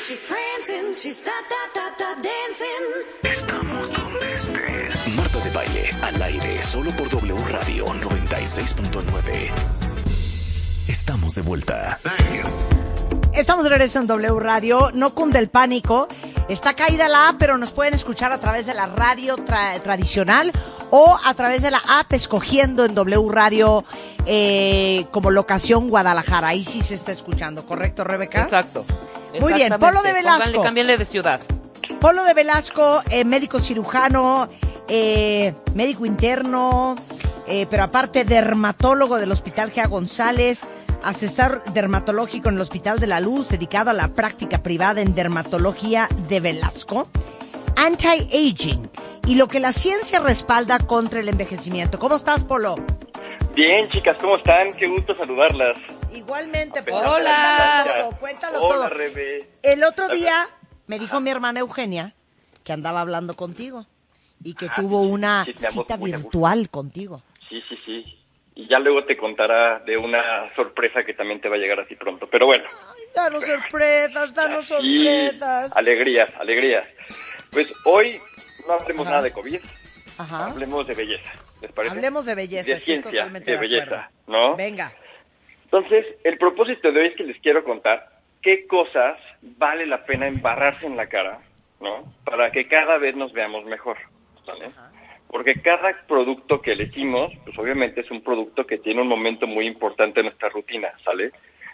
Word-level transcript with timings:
she's 0.00 0.24
prancing, 0.24 0.94
she's 0.94 1.22
da 1.24 1.32
da 1.48 1.62
da 1.74 1.90
da 1.98 2.14
dancing. 2.22 2.86
Estamos 3.22 3.90
donde 3.92 4.34
estés. 4.34 5.08
Marta 5.16 5.38
de 5.40 5.50
baile 5.50 5.90
al 6.02 6.22
aire 6.22 6.62
solo 6.62 6.90
por 6.92 7.08
W 7.10 7.34
Radio 7.50 7.86
96.9. 7.86 9.50
Estamos 10.88 11.34
de 11.34 11.42
vuelta. 11.42 12.00
Estamos 13.34 13.64
de 13.64 13.70
regreso 13.70 13.98
en 14.00 14.06
W 14.06 14.40
Radio. 14.40 14.90
No 14.94 15.14
cunde 15.14 15.38
el 15.38 15.48
pánico. 15.48 16.08
Está 16.48 16.74
caída 16.74 17.08
la 17.08 17.28
app, 17.28 17.36
pero 17.38 17.58
nos 17.58 17.72
pueden 17.72 17.94
escuchar 17.94 18.32
a 18.32 18.38
través 18.38 18.66
de 18.66 18.74
la 18.74 18.86
radio 18.86 19.36
tra- 19.36 19.80
tradicional 19.82 20.50
o 20.90 21.18
a 21.22 21.34
través 21.34 21.60
de 21.62 21.70
la 21.70 21.82
app 21.88 22.10
escogiendo 22.14 22.86
en 22.86 22.94
W 22.94 23.28
Radio 23.30 23.84
eh, 24.24 25.06
como 25.10 25.30
locación 25.30 25.88
Guadalajara. 25.90 26.48
Ahí 26.48 26.64
sí 26.64 26.80
se 26.80 26.94
está 26.94 27.12
escuchando, 27.12 27.66
¿correcto, 27.66 28.02
Rebeca? 28.02 28.42
Exacto. 28.42 28.86
Muy 29.40 29.52
bien. 29.52 29.72
Polo 29.78 30.02
de 30.02 30.12
Velasco. 30.12 30.44
Pónganle, 30.44 30.62
cámbienle 30.62 30.98
de 30.98 31.04
ciudad. 31.04 31.40
Polo 32.00 32.24
de 32.24 32.34
Velasco, 32.34 33.02
eh, 33.10 33.24
médico 33.24 33.58
cirujano, 33.60 34.48
eh, 34.88 35.52
médico 35.74 36.06
interno, 36.06 36.94
eh, 37.46 37.66
pero 37.68 37.84
aparte 37.84 38.24
dermatólogo 38.24 39.16
del 39.16 39.32
Hospital 39.32 39.70
Gea 39.70 39.86
González, 39.86 40.64
asesor 41.02 41.62
dermatológico 41.72 42.48
en 42.48 42.56
el 42.56 42.60
Hospital 42.60 43.00
de 43.00 43.08
la 43.08 43.20
Luz, 43.20 43.48
dedicado 43.48 43.90
a 43.90 43.94
la 43.94 44.08
práctica 44.08 44.62
privada 44.62 45.00
en 45.00 45.14
dermatología 45.14 46.08
de 46.28 46.40
Velasco, 46.40 47.08
anti-aging 47.76 48.88
y 49.26 49.34
lo 49.34 49.48
que 49.48 49.60
la 49.60 49.72
ciencia 49.72 50.20
respalda 50.20 50.78
contra 50.78 51.20
el 51.20 51.28
envejecimiento. 51.28 51.98
¿Cómo 51.98 52.16
estás, 52.16 52.44
Polo? 52.44 52.76
Bien, 53.54 53.88
chicas, 53.88 54.16
¿cómo 54.20 54.36
están? 54.36 54.72
Qué 54.78 54.86
gusto 54.86 55.16
saludarlas. 55.16 55.78
Igualmente. 56.18 56.82
Polo. 56.82 57.12
Hola. 57.14 57.84
Cuéntalo 57.84 58.00
todo, 58.10 58.18
cuéntalo 58.18 58.60
Hola, 58.60 58.74
todo. 58.74 58.88
Rebe. 58.90 59.48
El 59.62 59.84
otro 59.84 60.08
día 60.08 60.48
me 60.86 60.98
dijo 60.98 61.20
mi 61.20 61.30
hermana 61.30 61.60
Eugenia 61.60 62.14
que 62.64 62.72
andaba 62.72 63.00
hablando 63.00 63.34
contigo 63.34 63.86
y 64.42 64.54
que 64.54 64.66
Ah, 64.66 64.74
tuvo 64.76 65.04
sí, 65.04 65.10
una 65.10 65.44
sí, 65.44 65.54
cita 65.58 65.96
virtual 65.96 66.68
contigo. 66.70 67.22
Sí, 67.48 67.62
sí, 67.68 67.76
sí. 67.84 68.14
Y 68.54 68.68
ya 68.68 68.78
luego 68.80 69.04
te 69.04 69.16
contará 69.16 69.78
de 69.80 69.96
una 69.96 70.52
sorpresa 70.56 71.04
que 71.04 71.14
también 71.14 71.40
te 71.40 71.48
va 71.48 71.54
a 71.54 71.58
llegar 71.58 71.78
así 71.80 71.94
pronto. 71.94 72.28
Pero 72.28 72.46
bueno. 72.46 72.64
Ay, 72.68 73.02
danos 73.14 73.44
sorpresas, 73.44 74.34
danos 74.34 74.66
Sí, 74.66 74.74
sorpresas. 74.74 75.76
alegrías, 75.76 76.34
alegrías. 76.38 76.86
Pues 77.52 77.72
hoy 77.84 78.20
no 78.66 78.74
hablemos 78.74 79.06
Ajá. 79.06 79.10
nada 79.16 79.22
de 79.24 79.32
COVID, 79.32 79.60
Ajá. 80.18 80.46
hablemos 80.46 80.86
de 80.88 80.94
belleza. 80.94 81.30
¿Les 81.62 81.72
parece? 81.72 81.94
Hablemos 81.94 82.26
de 82.26 82.34
belleza, 82.34 82.70
De 82.72 82.80
ciencia, 82.80 83.26
de 83.26 83.40
de 83.40 83.56
belleza. 83.56 84.10
¿no? 84.26 84.56
Venga. 84.56 84.92
Entonces, 85.70 86.06
el 86.24 86.38
propósito 86.38 86.90
de 86.90 87.00
hoy 87.00 87.06
es 87.08 87.16
que 87.16 87.24
les 87.24 87.38
quiero 87.40 87.62
contar 87.62 88.08
qué 88.40 88.66
cosas 88.66 89.18
vale 89.42 89.84
la 89.84 90.06
pena 90.06 90.26
embarrarse 90.26 90.86
en 90.86 90.96
la 90.96 91.08
cara, 91.08 91.40
¿no? 91.78 92.10
Para 92.24 92.50
que 92.50 92.66
cada 92.66 92.96
vez 92.96 93.14
nos 93.14 93.34
veamos 93.34 93.66
mejor, 93.66 93.98
¿sale? 94.46 94.70
Porque 95.28 95.60
cada 95.60 95.94
producto 96.06 96.62
que 96.62 96.72
elegimos, 96.72 97.30
pues 97.44 97.58
obviamente 97.58 98.00
es 98.00 98.10
un 98.10 98.22
producto 98.22 98.66
que 98.66 98.78
tiene 98.78 99.02
un 99.02 99.08
momento 99.08 99.46
muy 99.46 99.66
importante 99.66 100.20
en 100.20 100.26
nuestra 100.26 100.48
rutina, 100.48 100.90
¿sale? 101.04 101.32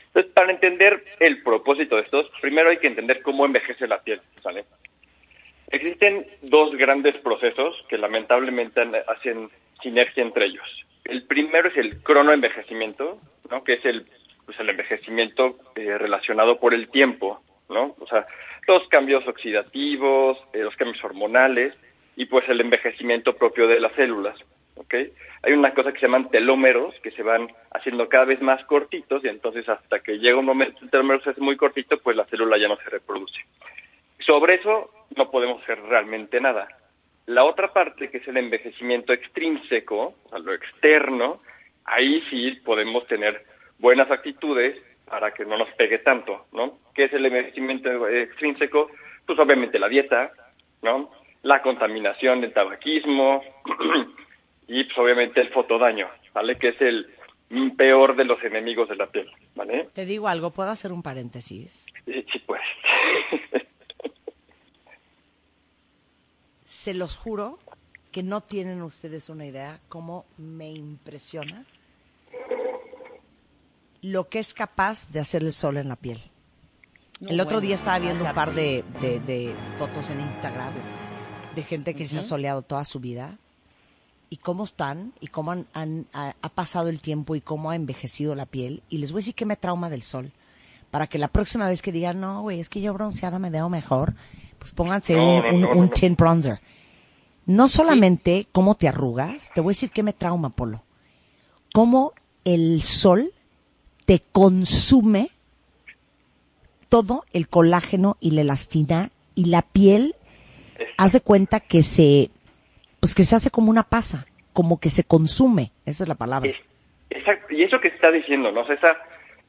Entonces, 0.08 0.32
para 0.32 0.50
entender 0.50 1.04
el 1.20 1.44
propósito 1.44 1.94
de 1.94 2.02
estos, 2.02 2.28
primero 2.40 2.70
hay 2.70 2.78
que 2.78 2.88
entender 2.88 3.22
cómo 3.22 3.46
envejece 3.46 3.86
la 3.86 4.02
piel, 4.02 4.20
¿sale? 4.42 4.64
Existen 5.68 6.26
dos 6.42 6.74
grandes 6.74 7.14
procesos 7.18 7.76
que 7.88 7.96
lamentablemente 7.96 8.80
hacen 9.06 9.50
sinergia 9.80 10.24
entre 10.24 10.46
ellos. 10.46 10.84
El 11.04 11.24
primero 11.24 11.68
es 11.68 11.76
el 11.76 12.02
cronoenvejecimiento, 12.02 13.18
¿no? 13.50 13.62
que 13.64 13.74
es 13.74 13.84
el, 13.84 14.06
pues 14.44 14.58
el 14.60 14.70
envejecimiento 14.70 15.58
eh, 15.74 15.98
relacionado 15.98 16.58
por 16.58 16.74
el 16.74 16.88
tiempo, 16.88 17.40
¿no? 17.68 17.94
O 17.98 18.06
sea, 18.06 18.26
los 18.66 18.86
cambios 18.88 19.26
oxidativos, 19.26 20.38
eh, 20.52 20.58
los 20.58 20.76
cambios 20.76 21.02
hormonales 21.04 21.74
y 22.16 22.26
pues 22.26 22.48
el 22.48 22.60
envejecimiento 22.60 23.34
propio 23.36 23.66
de 23.66 23.80
las 23.80 23.92
células, 23.94 24.36
¿ok? 24.76 24.94
Hay 25.42 25.52
una 25.52 25.74
cosa 25.74 25.92
que 25.92 26.00
se 26.00 26.06
llaman 26.06 26.30
telómeros 26.30 26.94
que 27.02 27.10
se 27.10 27.22
van 27.22 27.48
haciendo 27.72 28.08
cada 28.08 28.24
vez 28.24 28.40
más 28.40 28.64
cortitos 28.64 29.24
y 29.24 29.28
entonces 29.28 29.68
hasta 29.68 30.00
que 30.00 30.18
llega 30.18 30.38
un 30.38 30.46
momento 30.46 30.78
el 30.82 30.90
telómero 30.90 31.20
se 31.20 31.30
hace 31.30 31.40
muy 31.40 31.56
cortito, 31.56 31.98
pues 31.98 32.16
la 32.16 32.24
célula 32.26 32.58
ya 32.58 32.68
no 32.68 32.76
se 32.76 32.90
reproduce. 32.90 33.40
Sobre 34.20 34.54
eso 34.54 34.90
no 35.16 35.30
podemos 35.30 35.62
hacer 35.62 35.80
realmente 35.82 36.40
nada. 36.40 36.68
La 37.26 37.44
otra 37.44 37.72
parte, 37.72 38.10
que 38.10 38.18
es 38.18 38.28
el 38.28 38.36
envejecimiento 38.36 39.12
extrínseco, 39.12 40.14
a 40.32 40.38
lo 40.38 40.52
externo, 40.52 41.40
ahí 41.84 42.22
sí 42.30 42.52
podemos 42.64 43.06
tener 43.06 43.44
buenas 43.78 44.10
actitudes 44.10 44.76
para 45.06 45.32
que 45.32 45.44
no 45.44 45.56
nos 45.56 45.68
pegue 45.74 45.98
tanto, 45.98 46.46
¿no? 46.52 46.78
¿Qué 46.94 47.04
es 47.04 47.12
el 47.12 47.24
envejecimiento 47.26 48.08
extrínseco? 48.08 48.90
Pues 49.26 49.38
obviamente 49.38 49.78
la 49.78 49.88
dieta, 49.88 50.32
¿no? 50.82 51.10
La 51.42 51.62
contaminación 51.62 52.40
del 52.40 52.52
tabaquismo 52.52 53.42
y 54.68 54.84
pues 54.84 54.98
obviamente 54.98 55.40
el 55.40 55.50
fotodaño, 55.50 56.08
¿vale? 56.32 56.56
Que 56.56 56.68
es 56.68 56.80
el 56.80 57.06
peor 57.76 58.16
de 58.16 58.24
los 58.24 58.42
enemigos 58.42 58.88
de 58.88 58.96
la 58.96 59.06
piel, 59.06 59.30
¿vale? 59.54 59.88
Te 59.94 60.04
digo 60.04 60.28
algo, 60.28 60.50
¿puedo 60.50 60.70
hacer 60.70 60.92
un 60.92 61.02
paréntesis? 61.02 61.86
Sí, 62.04 62.24
sí, 62.32 62.38
pues. 62.46 62.62
Se 66.74 66.92
los 66.92 67.16
juro 67.16 67.60
que 68.10 68.24
no 68.24 68.40
tienen 68.40 68.82
ustedes 68.82 69.28
una 69.28 69.46
idea 69.46 69.78
cómo 69.88 70.24
me 70.38 70.72
impresiona 70.72 71.64
lo 74.02 74.28
que 74.28 74.40
es 74.40 74.54
capaz 74.54 75.08
de 75.10 75.20
hacer 75.20 75.44
el 75.44 75.52
sol 75.52 75.76
en 75.76 75.88
la 75.88 75.94
piel. 75.96 76.20
el 77.20 77.40
otro 77.40 77.60
día 77.60 77.76
estaba 77.76 78.00
viendo 78.00 78.24
un 78.24 78.34
par 78.34 78.52
de, 78.54 78.84
de- 79.00 79.20
de 79.20 79.54
fotos 79.78 80.10
en 80.10 80.20
Instagram 80.20 80.72
de 81.54 81.62
gente 81.62 81.94
que 81.94 82.06
se 82.06 82.18
ha 82.18 82.22
soleado 82.22 82.62
toda 82.62 82.84
su 82.84 82.98
vida 82.98 83.38
y 84.28 84.38
cómo 84.38 84.64
están 84.64 85.12
y 85.20 85.28
cómo 85.28 85.52
han, 85.52 85.66
han- 85.74 86.06
ha, 86.12 86.34
ha 86.42 86.48
pasado 86.48 86.88
el 86.88 86.98
tiempo 87.00 87.36
y 87.36 87.40
cómo 87.40 87.70
ha 87.70 87.76
envejecido 87.76 88.34
la 88.34 88.46
piel. 88.46 88.82
Y 88.90 88.98
les 88.98 89.12
voy 89.12 89.20
a 89.20 89.22
decir 89.22 89.36
que 89.36 89.46
me 89.46 89.56
trauma 89.56 89.88
del 89.90 90.02
sol. 90.02 90.32
Para 90.90 91.06
que 91.06 91.18
la 91.18 91.28
próxima 91.28 91.68
vez 91.68 91.82
que 91.82 91.92
digan, 91.92 92.20
no, 92.20 92.42
güey, 92.42 92.58
es 92.58 92.68
que 92.68 92.80
yo 92.80 92.92
bronceada 92.94 93.38
me 93.38 93.50
veo 93.50 93.68
mejor, 93.68 94.14
pues 94.64 94.72
pónganse 94.72 95.14
No, 95.14 95.40
un, 95.46 95.60
no, 95.60 95.70
un- 95.72 95.76
un 95.78 95.90
chin 95.90 96.16
bronzer. 96.16 96.58
No 97.44 97.68
solamente 97.68 98.46
cómo 98.50 98.74
te 98.76 98.88
arrugas, 98.88 99.50
te 99.54 99.60
voy 99.60 99.72
a 99.72 99.74
decir 99.74 99.90
que 99.90 100.02
me 100.02 100.14
trauma, 100.14 100.48
Polo. 100.48 100.82
Cómo 101.74 102.14
el 102.46 102.80
sol 102.80 103.30
te 104.06 104.20
consume 104.32 105.28
todo 106.88 107.24
el 107.34 107.48
colágeno 107.48 108.16
y 108.20 108.30
la 108.30 108.40
elastina 108.42 109.10
y 109.34 109.46
la 109.46 109.60
piel 109.62 110.14
haz 110.96 111.12
de 111.12 111.20
cuenta 111.20 111.60
que 111.60 111.82
se 111.82 112.30
pues 113.00 113.14
que 113.14 113.24
se 113.24 113.36
hace 113.36 113.50
como 113.50 113.68
una 113.70 113.82
pasa, 113.82 114.26
como 114.54 114.80
que 114.80 114.88
se 114.88 115.04
consume, 115.04 115.72
esa 115.84 116.04
es 116.04 116.08
la 116.08 116.14
palabra. 116.14 116.50
Exacto, 117.10 117.52
y 117.54 117.62
eso 117.62 117.78
que 117.80 117.88
está 117.88 118.10
diciendo, 118.10 118.50
¿no? 118.50 118.62
O 118.62 118.66
sea, 118.66 118.76
esa 118.76 118.96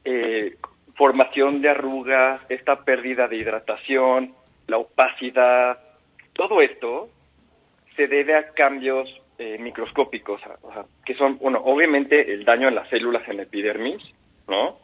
eh, 0.04 0.56
formación 0.94 1.62
de 1.62 1.70
arrugas, 1.70 2.42
esta 2.50 2.84
pérdida 2.84 3.26
de 3.28 3.36
hidratación, 3.38 4.34
la 4.66 4.78
opacidad, 4.78 5.78
todo 6.32 6.60
esto 6.60 7.08
se 7.96 8.06
debe 8.06 8.36
a 8.36 8.50
cambios 8.52 9.08
eh, 9.38 9.58
microscópicos, 9.58 10.40
que 11.04 11.14
son, 11.14 11.38
bueno, 11.38 11.60
obviamente 11.64 12.32
el 12.32 12.44
daño 12.44 12.68
en 12.68 12.74
las 12.74 12.88
células 12.88 13.26
en 13.28 13.38
la 13.38 13.42
epidermis, 13.44 14.02
¿no? 14.48 14.78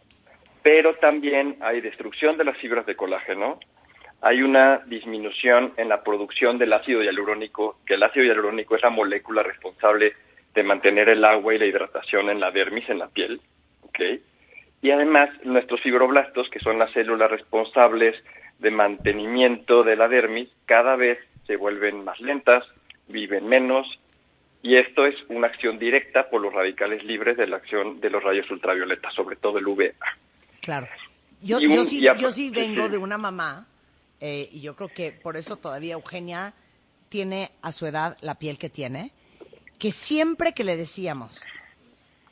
Pero 0.62 0.94
también 0.96 1.56
hay 1.60 1.80
destrucción 1.80 2.36
de 2.36 2.44
las 2.44 2.56
fibras 2.58 2.86
de 2.86 2.94
colágeno, 2.94 3.58
hay 4.20 4.42
una 4.42 4.78
disminución 4.86 5.72
en 5.76 5.88
la 5.88 6.02
producción 6.02 6.56
del 6.58 6.72
ácido 6.72 7.02
hialurónico, 7.02 7.78
que 7.84 7.94
el 7.94 8.02
ácido 8.02 8.24
hialurónico 8.24 8.76
es 8.76 8.82
la 8.82 8.90
molécula 8.90 9.42
responsable 9.42 10.12
de 10.54 10.62
mantener 10.62 11.08
el 11.08 11.24
agua 11.24 11.54
y 11.54 11.58
la 11.58 11.66
hidratación 11.66 12.30
en 12.30 12.38
la 12.38 12.50
dermis, 12.50 12.88
en 12.88 12.98
la 12.98 13.08
piel, 13.08 13.40
¿ok? 13.82 14.00
Y 14.82 14.90
además 14.90 15.30
nuestros 15.44 15.80
fibroblastos, 15.80 16.48
que 16.50 16.60
son 16.60 16.78
las 16.78 16.92
células 16.92 17.30
responsables 17.30 18.16
de 18.62 18.70
mantenimiento 18.70 19.82
de 19.82 19.96
la 19.96 20.08
dermis, 20.08 20.48
cada 20.66 20.96
vez 20.96 21.18
se 21.46 21.56
vuelven 21.56 22.04
más 22.04 22.18
lentas, 22.20 22.64
viven 23.08 23.46
menos, 23.48 23.86
y 24.62 24.76
esto 24.76 25.04
es 25.04 25.16
una 25.28 25.48
acción 25.48 25.78
directa 25.78 26.30
por 26.30 26.40
los 26.40 26.52
radicales 26.54 27.02
libres 27.04 27.36
de 27.36 27.46
la 27.48 27.56
acción 27.56 28.00
de 28.00 28.08
los 28.10 28.22
rayos 28.22 28.48
ultravioletas, 28.50 29.12
sobre 29.14 29.36
todo 29.36 29.58
el 29.58 29.66
UVA. 29.66 29.90
Claro. 30.60 30.86
Yo, 31.42 31.58
un- 31.58 31.68
yo 31.70 31.84
sí, 31.84 32.00
yo 32.00 32.30
sí 32.30 32.50
vengo 32.50 32.88
de 32.88 32.96
una 32.98 33.18
mamá, 33.18 33.66
eh, 34.20 34.48
y 34.52 34.60
yo 34.60 34.76
creo 34.76 34.88
que 34.88 35.10
por 35.10 35.36
eso 35.36 35.56
todavía 35.56 35.94
Eugenia 35.94 36.54
tiene 37.08 37.50
a 37.60 37.72
su 37.72 37.86
edad 37.86 38.16
la 38.20 38.36
piel 38.38 38.56
que 38.56 38.70
tiene, 38.70 39.10
que 39.80 39.90
siempre 39.90 40.52
que 40.54 40.62
le 40.62 40.76
decíamos, 40.76 41.44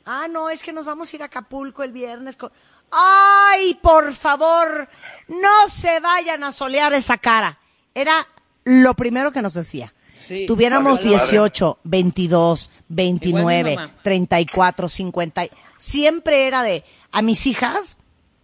ah, 0.05 0.27
no, 0.29 0.49
es 0.49 0.63
que 0.63 0.71
nos 0.71 0.85
vamos 0.85 1.11
a 1.11 1.15
ir 1.17 1.21
a 1.23 1.25
Acapulco 1.25 1.83
el 1.83 1.91
viernes 1.91 2.37
con... 2.37 2.49
¡Ay, 2.91 3.75
por 3.81 4.13
favor! 4.13 4.87
No 5.27 5.69
se 5.69 5.99
vayan 5.99 6.43
a 6.43 6.51
solear 6.51 6.93
esa 6.93 7.17
cara. 7.17 7.59
Era 7.95 8.27
lo 8.63 8.93
primero 8.93 9.31
que 9.31 9.41
nos 9.41 9.53
decía. 9.53 9.93
Sí. 10.13 10.45
Tuviéramos 10.45 10.99
Vale, 10.99 11.09
vale. 11.11 11.23
18, 11.25 11.79
22, 11.83 12.71
29, 12.89 13.39
Igual 13.39 13.65
mi 13.65 13.75
mamá. 13.75 14.03
34, 14.03 14.89
50. 14.89 15.43
Siempre 15.77 16.47
era 16.47 16.63
de, 16.63 16.83
a 17.11 17.21
mis 17.21 17.47
hijas, 17.47 17.97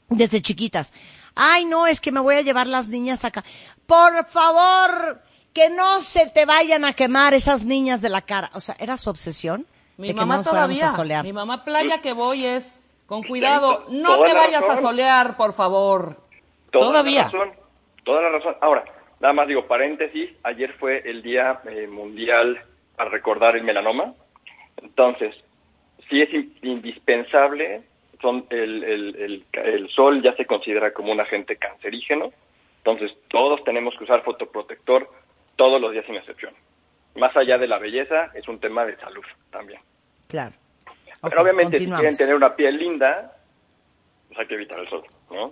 desde 0.09 0.41
chiquitas, 0.41 0.93
Ay, 1.39 1.65
no, 1.65 1.85
es 1.85 2.01
que 2.01 2.11
me 2.11 2.19
voy 2.19 2.33
a 2.35 2.41
llevar 2.41 2.65
las 2.65 2.87
niñas 2.87 3.23
acá. 3.23 3.43
Por 3.85 4.25
favor, 4.25 5.21
que 5.53 5.69
no 5.69 6.01
se 6.01 6.25
te 6.31 6.45
vayan 6.45 6.83
a 6.83 6.93
quemar 6.93 7.35
esas 7.35 7.63
niñas 7.63 8.01
de 8.01 8.09
la 8.09 8.23
cara. 8.23 8.49
O 8.55 8.59
sea, 8.59 8.75
era 8.79 8.97
su 8.97 9.11
obsesión 9.11 9.67
Mi 9.97 10.07
de 10.07 10.13
que 10.15 10.19
mamá 10.19 10.33
no 10.33 10.37
nos 10.39 10.47
fuéramos 10.47 10.77
todavía, 10.77 10.93
a 10.93 10.97
solear. 10.97 11.23
mi 11.23 11.33
mamá 11.33 11.63
playa 11.63 12.01
que 12.01 12.13
voy 12.13 12.43
es, 12.45 12.75
con 13.07 13.23
cuidado, 13.23 13.85
Tienes 13.87 14.03
no 14.03 14.21
te 14.21 14.33
vayas 14.33 14.69
a 14.69 14.77
solear, 14.77 15.35
por 15.37 15.53
favor. 15.53 16.17
Toda 16.71 16.87
Todavía. 16.89 17.23
La 17.23 17.31
razón, 17.31 17.53
toda 18.03 18.21
la 18.21 18.29
razón. 18.29 18.55
Ahora, 18.61 18.83
nada 19.19 19.33
más 19.33 19.47
digo, 19.47 19.65
paréntesis, 19.65 20.29
ayer 20.43 20.73
fue 20.73 21.01
el 21.09 21.23
Día 21.23 21.59
eh, 21.69 21.87
Mundial 21.87 22.61
para 22.95 23.09
recordar 23.09 23.55
el 23.55 23.63
melanoma. 23.63 24.13
Entonces, 24.81 25.35
sí 26.09 26.21
es 26.21 26.33
in- 26.33 26.53
indispensable, 26.61 27.81
son 28.21 28.45
el, 28.49 28.83
el, 28.83 29.15
el, 29.15 29.45
el 29.53 29.89
sol 29.89 30.21
ya 30.21 30.35
se 30.35 30.45
considera 30.45 30.91
como 30.93 31.11
un 31.11 31.19
agente 31.19 31.55
cancerígeno, 31.55 32.31
entonces 32.79 33.15
todos 33.29 33.63
tenemos 33.63 33.95
que 33.97 34.03
usar 34.03 34.23
fotoprotector 34.23 35.09
todos 35.55 35.79
los 35.81 35.91
días 35.91 36.05
sin 36.05 36.15
excepción. 36.15 36.53
Más 37.15 37.35
allá 37.35 37.57
de 37.57 37.67
la 37.67 37.79
belleza, 37.79 38.31
es 38.35 38.47
un 38.47 38.59
tema 38.59 38.85
de 38.85 38.95
salud 38.97 39.23
también. 39.49 39.81
Claro. 40.27 40.53
Pero 41.21 41.41
obviamente, 41.41 41.79
si 41.79 41.87
quieren 41.87 42.15
tener 42.15 42.35
una 42.35 42.55
piel 42.55 42.77
linda, 42.77 43.33
pues 44.27 44.39
hay 44.39 44.47
que 44.47 44.55
evitar 44.55 44.79
el 44.79 44.89
sol, 44.89 45.03
¿no? 45.31 45.51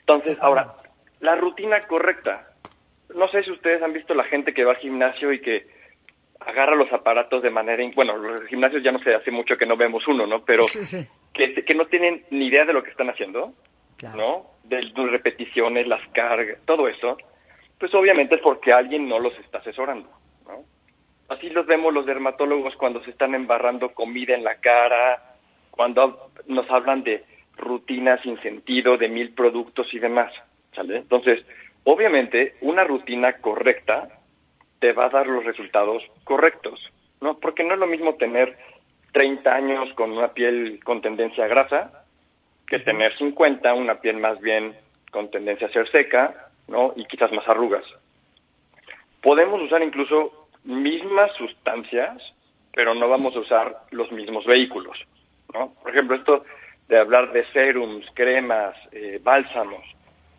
Entonces, 0.00 0.36
ahora, 0.40 0.68
la 1.20 1.36
rutina 1.36 1.80
correcta. 1.82 2.48
No 3.14 3.28
sé 3.28 3.42
si 3.44 3.50
ustedes 3.50 3.82
han 3.82 3.92
visto 3.92 4.14
la 4.14 4.24
gente 4.24 4.52
que 4.52 4.64
va 4.64 4.72
al 4.72 4.78
gimnasio 4.78 5.32
y 5.32 5.40
que 5.40 5.66
agarra 6.40 6.74
los 6.74 6.92
aparatos 6.92 7.42
de 7.42 7.50
manera... 7.50 7.84
Bueno, 7.94 8.16
los 8.16 8.46
gimnasios 8.46 8.82
ya 8.82 8.90
no 8.90 8.98
sé, 9.00 9.14
hace 9.14 9.30
mucho 9.30 9.56
que 9.56 9.66
no 9.66 9.76
vemos 9.76 10.06
uno, 10.08 10.26
¿no? 10.26 10.44
Pero 10.44 10.64
Sí, 10.64 10.84
sí. 10.84 11.06
Que, 11.32 11.64
que 11.64 11.74
no 11.74 11.86
tienen 11.86 12.24
ni 12.30 12.46
idea 12.46 12.64
de 12.64 12.72
lo 12.72 12.82
que 12.82 12.90
están 12.90 13.08
haciendo, 13.10 13.52
Claro. 13.96 14.16
¿no? 14.16 14.46
De 14.64 14.82
las 14.82 15.10
repeticiones, 15.10 15.86
las 15.86 16.06
cargas, 16.08 16.58
todo 16.66 16.88
eso. 16.88 17.16
Pues 17.78 17.94
obviamente 17.94 18.34
es 18.34 18.40
porque 18.40 18.72
alguien 18.72 19.08
no 19.08 19.18
los 19.18 19.38
está 19.38 19.58
asesorando. 19.58 20.08
Así 21.28 21.48
los 21.50 21.66
vemos 21.66 21.94
los 21.94 22.06
dermatólogos 22.06 22.76
cuando 22.76 23.02
se 23.04 23.10
están 23.10 23.34
embarrando 23.34 23.94
comida 23.94 24.34
en 24.34 24.44
la 24.44 24.56
cara, 24.56 25.36
cuando 25.70 26.30
nos 26.46 26.70
hablan 26.70 27.02
de 27.02 27.24
rutinas 27.56 28.20
sin 28.22 28.40
sentido, 28.42 28.96
de 28.96 29.08
mil 29.08 29.32
productos 29.32 29.92
y 29.94 29.98
demás, 29.98 30.32
¿sale? 30.74 30.96
Entonces, 30.98 31.44
obviamente, 31.84 32.56
una 32.60 32.84
rutina 32.84 33.38
correcta 33.38 34.08
te 34.80 34.92
va 34.92 35.06
a 35.06 35.10
dar 35.10 35.26
los 35.26 35.44
resultados 35.44 36.02
correctos, 36.24 36.80
¿no? 37.20 37.38
Porque 37.38 37.64
no 37.64 37.74
es 37.74 37.80
lo 37.80 37.86
mismo 37.86 38.14
tener 38.16 38.56
30 39.12 39.54
años 39.54 39.92
con 39.94 40.12
una 40.12 40.28
piel 40.28 40.80
con 40.84 41.00
tendencia 41.00 41.44
a 41.44 41.48
grasa 41.48 42.04
que 42.66 42.78
tener 42.78 43.16
50, 43.18 43.74
una 43.74 44.00
piel 44.00 44.16
más 44.16 44.40
bien 44.40 44.74
con 45.10 45.30
tendencia 45.30 45.66
a 45.66 45.72
ser 45.72 45.90
seca, 45.90 46.48
¿no? 46.68 46.94
Y 46.96 47.04
quizás 47.04 47.30
más 47.32 47.46
arrugas. 47.46 47.84
Podemos 49.20 49.60
usar 49.60 49.82
incluso 49.82 50.41
mismas 50.64 51.32
sustancias, 51.36 52.22
pero 52.72 52.94
no 52.94 53.08
vamos 53.08 53.34
a 53.36 53.40
usar 53.40 53.76
los 53.90 54.10
mismos 54.12 54.44
vehículos, 54.46 54.98
¿no? 55.52 55.74
Por 55.82 55.90
ejemplo, 55.90 56.16
esto 56.16 56.44
de 56.88 56.98
hablar 56.98 57.32
de 57.32 57.44
serums, 57.52 58.06
cremas, 58.14 58.76
eh, 58.92 59.20
bálsamos, 59.22 59.82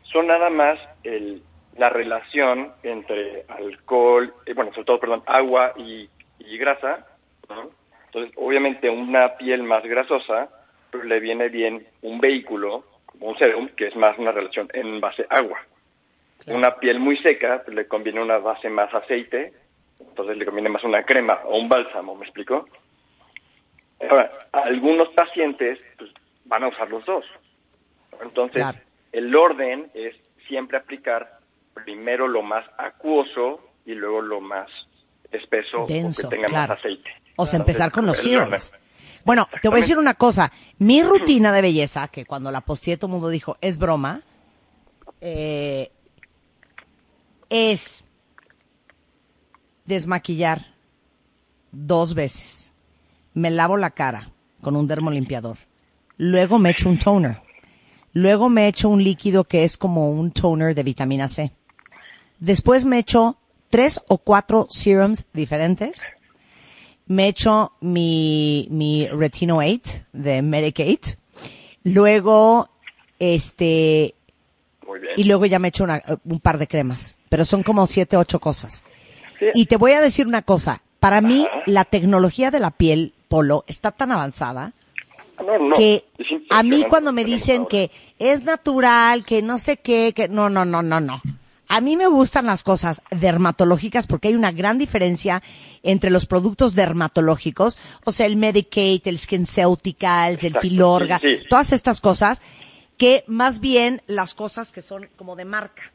son 0.04 0.28
nada 0.28 0.50
más 0.50 0.80
el, 1.04 1.42
la 1.78 1.90
relación 1.90 2.72
entre 2.84 3.46
alcohol, 3.48 4.34
eh, 4.46 4.54
bueno, 4.54 4.72
sobre 4.72 4.86
todo, 4.86 5.00
perdón, 5.00 5.24
agua 5.26 5.74
y, 5.78 6.10
y 6.40 6.58
grasa, 6.58 7.06
¿no? 7.50 7.70
Entonces, 8.06 8.34
obviamente, 8.38 8.90
una 8.90 9.38
piel 9.38 9.64
más 9.64 9.84
grasosa, 9.84 10.50
pues 10.92 11.04
le 11.06 11.20
viene 11.20 11.50
bien 11.50 11.88
un 12.04 12.20
vehículo, 12.20 12.84
como 13.08 13.30
un 13.30 13.38
serum, 13.38 13.70
que 13.70 13.88
es 13.88 13.96
más 13.96 14.18
una 14.20 14.32
relación 14.32 14.70
en 14.74 15.00
base 15.00 15.26
agua. 15.30 15.60
Una 16.46 16.76
piel 16.76 17.00
muy 17.00 17.18
seca, 17.18 17.64
pues 17.66 17.76
le 17.76 17.88
conviene 17.88 18.22
una 18.22 18.38
base 18.38 18.70
más 18.70 18.94
aceite, 18.94 19.54
entonces 20.10 20.38
le 20.38 20.46
conviene 20.46 20.70
más 20.70 20.84
una 20.84 21.04
crema 21.04 21.40
o 21.46 21.58
un 21.58 21.70
bálsamo, 21.70 22.16
¿me 22.16 22.26
explico? 22.26 22.68
Ahora, 24.10 24.32
algunos 24.52 25.10
pacientes 25.10 25.80
pues, 25.98 26.12
van 26.46 26.64
a 26.64 26.68
usar 26.70 26.90
los 26.90 27.06
dos. 27.06 27.26
Entonces, 28.22 28.62
Claro. 28.62 28.80
el 29.12 29.36
orden 29.36 29.90
es 29.94 30.16
siempre 30.48 30.78
aplicar 30.78 31.40
primero 31.74 32.28
lo 32.28 32.42
más 32.44 32.66
acuoso 32.78 33.62
y 33.86 33.94
luego 33.94 34.22
lo 34.22 34.42
más 34.42 34.70
espeso 35.32 35.86
Denso, 35.88 36.28
o 36.28 36.30
que 36.30 36.36
tenga 36.36 36.48
claro. 36.48 36.74
más 36.74 36.80
aceite. 36.80 37.10
O 37.36 37.46
sea, 37.46 37.58
Entonces, 37.58 37.60
empezar 37.60 37.92
con 37.92 38.06
los 38.06 38.18
serums. 38.18 38.74
Bueno, 39.26 39.48
te 39.62 39.70
voy 39.70 39.78
a 39.78 39.82
decir 39.82 39.98
una 39.98 40.14
cosa. 40.16 40.52
Mi 40.80 41.02
rutina 41.02 41.52
de 41.54 41.62
belleza, 41.62 42.10
que 42.10 42.26
cuando 42.26 42.52
la 42.52 42.62
posteé 42.62 42.98
todo 42.98 43.08
el 43.08 43.14
mundo 43.14 43.30
dijo, 43.30 43.58
es 43.62 43.80
broma, 43.80 44.22
eh, 45.22 45.90
es 47.50 48.04
desmaquillar 49.86 50.62
dos 51.72 52.14
veces. 52.16 52.72
Me 53.34 53.50
lavo 53.52 53.78
la 53.78 53.92
cara 53.92 54.30
con 54.62 54.76
un 54.76 54.88
dermolimpiador. 54.88 55.58
Luego 56.18 56.60
me 56.60 56.70
echo 56.72 56.90
un 56.90 57.00
toner. 57.00 57.42
Luego 58.14 58.48
me 58.50 58.68
echo 58.68 58.90
un 58.90 59.04
líquido 59.04 59.44
que 59.44 59.64
es 59.64 59.76
como 59.78 60.12
un 60.12 60.32
toner 60.32 60.76
de 60.76 60.84
vitamina 60.84 61.28
C. 61.28 61.52
Después 62.40 62.86
me 62.86 63.00
echo 63.00 63.38
tres 63.70 64.02
o 64.08 64.18
cuatro 64.20 64.68
serums 64.70 65.26
diferentes 65.34 66.08
me 67.06 67.28
echo 67.28 67.74
mi, 67.82 68.66
mi 68.72 69.08
Retino 69.08 69.58
8 69.58 70.06
de 70.14 70.42
Medicate. 70.42 71.18
Luego, 71.84 72.70
este, 73.20 74.16
Muy 74.88 75.00
bien. 75.02 75.14
y 75.18 75.24
luego 75.26 75.46
ya 75.46 75.60
me 75.60 75.68
echo 75.68 75.84
una- 75.84 76.02
un 76.24 76.40
par 76.40 76.58
de 76.58 76.66
cremas. 76.68 77.18
Pero 77.28 77.44
son 77.44 77.62
como 77.62 77.86
siete, 77.88 78.16
ocho 78.16 78.40
cosas. 78.40 78.86
Sí. 79.44 79.62
Y 79.62 79.66
te 79.66 79.78
voy 79.78 79.94
a 79.94 80.02
decir 80.02 80.28
una 80.28 80.42
cosa. 80.42 80.82
Para 81.00 81.20
mí, 81.20 81.48
la 81.66 81.84
tecnología 81.84 82.50
de 82.50 82.62
la 82.62 82.72
piel, 82.72 83.14
Polo, 83.28 83.66
está 83.68 83.92
tan 83.92 84.14
avanzada 84.14 84.72
No, 85.38 85.60
no, 85.60 85.76
que 85.76 86.06
a 86.50 86.64
mí 86.64 86.86
cuando 86.88 87.12
me 87.12 87.26
dicen 87.26 87.66
que 87.66 87.92
es 88.20 88.44
natural, 88.44 89.26
que 89.26 89.42
no 89.42 89.58
sé 89.58 89.78
qué, 89.78 90.14
que 90.16 90.30
no, 90.30 90.50
no, 90.50 90.64
no, 90.64 90.82
no, 90.82 91.02
no. 91.02 91.22
A 91.68 91.82
mí 91.82 91.98
me 91.98 92.08
gustan 92.08 92.46
las 92.46 92.64
cosas 92.64 93.02
dermatológicas 93.10 94.08
porque 94.08 94.30
hay 94.30 94.36
una 94.36 94.52
gran 94.52 94.78
diferencia 94.78 95.42
entre 95.82 96.10
los 96.10 96.26
productos 96.26 96.76
dermatológicos, 96.76 97.80
o 98.06 98.12
sea, 98.12 98.28
el 98.28 98.38
Medicate, 98.38 99.10
el 99.10 99.18
SkinCeuticals, 99.18 100.44
el 100.44 100.58
Filorga, 100.60 101.20
sí, 101.20 101.40
sí. 101.40 101.46
todas 101.50 101.74
estas 101.74 102.00
cosas, 102.00 102.42
que 102.98 103.24
más 103.28 103.60
bien 103.60 104.02
las 104.08 104.36
cosas 104.36 104.72
que 104.72 104.82
son 104.82 105.10
como 105.18 105.36
de 105.36 105.46
marca, 105.46 105.92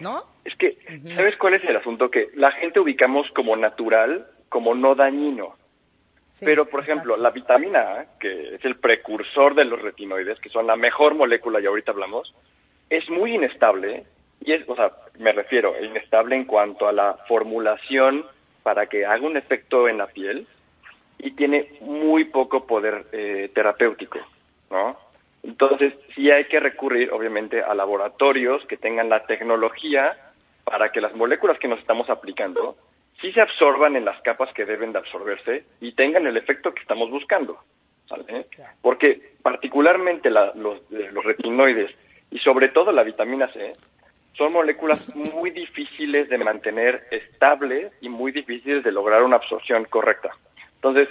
¿no? 0.00 0.22
Es 0.44 0.54
que, 0.56 0.78
¿sabes 1.14 1.36
cuál 1.36 1.54
es 1.54 1.64
el 1.64 1.76
asunto? 1.76 2.10
Que 2.10 2.28
la 2.34 2.50
gente 2.52 2.80
ubicamos 2.80 3.30
como 3.34 3.56
natural, 3.56 4.26
como 4.48 4.74
no 4.74 4.94
dañino. 4.94 5.56
Sí, 6.30 6.44
Pero, 6.44 6.66
por 6.66 6.80
ejemplo, 6.80 7.16
la 7.16 7.30
vitamina 7.30 7.80
A, 7.80 8.18
que 8.18 8.54
es 8.54 8.64
el 8.64 8.76
precursor 8.76 9.54
de 9.54 9.64
los 9.64 9.80
retinoides, 9.80 10.38
que 10.40 10.50
son 10.50 10.66
la 10.66 10.76
mejor 10.76 11.14
molécula, 11.14 11.60
y 11.60 11.66
ahorita 11.66 11.92
hablamos, 11.92 12.34
es 12.90 13.08
muy 13.10 13.34
inestable, 13.34 14.04
y 14.40 14.52
es, 14.52 14.68
o 14.68 14.76
sea, 14.76 14.92
me 15.18 15.32
refiero, 15.32 15.74
inestable 15.82 16.36
en 16.36 16.44
cuanto 16.44 16.86
a 16.86 16.92
la 16.92 17.18
formulación 17.26 18.24
para 18.62 18.86
que 18.86 19.06
haga 19.06 19.26
un 19.26 19.36
efecto 19.36 19.88
en 19.88 19.98
la 19.98 20.06
piel, 20.06 20.46
y 21.18 21.32
tiene 21.32 21.72
muy 21.80 22.24
poco 22.24 22.66
poder 22.66 23.06
eh, 23.12 23.50
terapéutico, 23.54 24.18
¿no? 24.70 24.96
Entonces, 25.42 25.94
sí 26.14 26.30
hay 26.30 26.44
que 26.46 26.60
recurrir, 26.60 27.10
obviamente, 27.12 27.62
a 27.62 27.74
laboratorios 27.74 28.64
que 28.66 28.76
tengan 28.76 29.08
la 29.08 29.24
tecnología 29.26 30.16
para 30.64 30.90
que 30.92 31.00
las 31.00 31.14
moléculas 31.14 31.58
que 31.58 31.68
nos 31.68 31.78
estamos 31.78 32.10
aplicando 32.10 32.76
sí 33.20 33.32
se 33.32 33.40
absorban 33.40 33.96
en 33.96 34.04
las 34.04 34.20
capas 34.22 34.52
que 34.52 34.64
deben 34.64 34.92
de 34.92 34.98
absorberse 34.98 35.64
y 35.80 35.92
tengan 35.92 36.26
el 36.26 36.36
efecto 36.36 36.72
que 36.74 36.82
estamos 36.82 37.10
buscando. 37.10 37.58
¿sale? 38.06 38.46
Porque 38.80 39.32
particularmente 39.42 40.30
la- 40.30 40.52
los, 40.54 40.78
eh, 40.92 41.10
los 41.12 41.24
retinoides 41.24 41.90
y 42.30 42.38
sobre 42.38 42.68
todo 42.68 42.90
la 42.92 43.02
vitamina 43.02 43.48
C 43.52 43.72
son 44.34 44.52
moléculas 44.52 45.14
muy 45.14 45.50
difíciles 45.50 46.28
de 46.28 46.38
mantener 46.38 47.06
estables 47.10 47.92
y 48.00 48.08
muy 48.08 48.32
difíciles 48.32 48.84
de 48.84 48.92
lograr 48.92 49.22
una 49.24 49.36
absorción 49.36 49.84
correcta. 49.84 50.30
Entonces, 50.76 51.08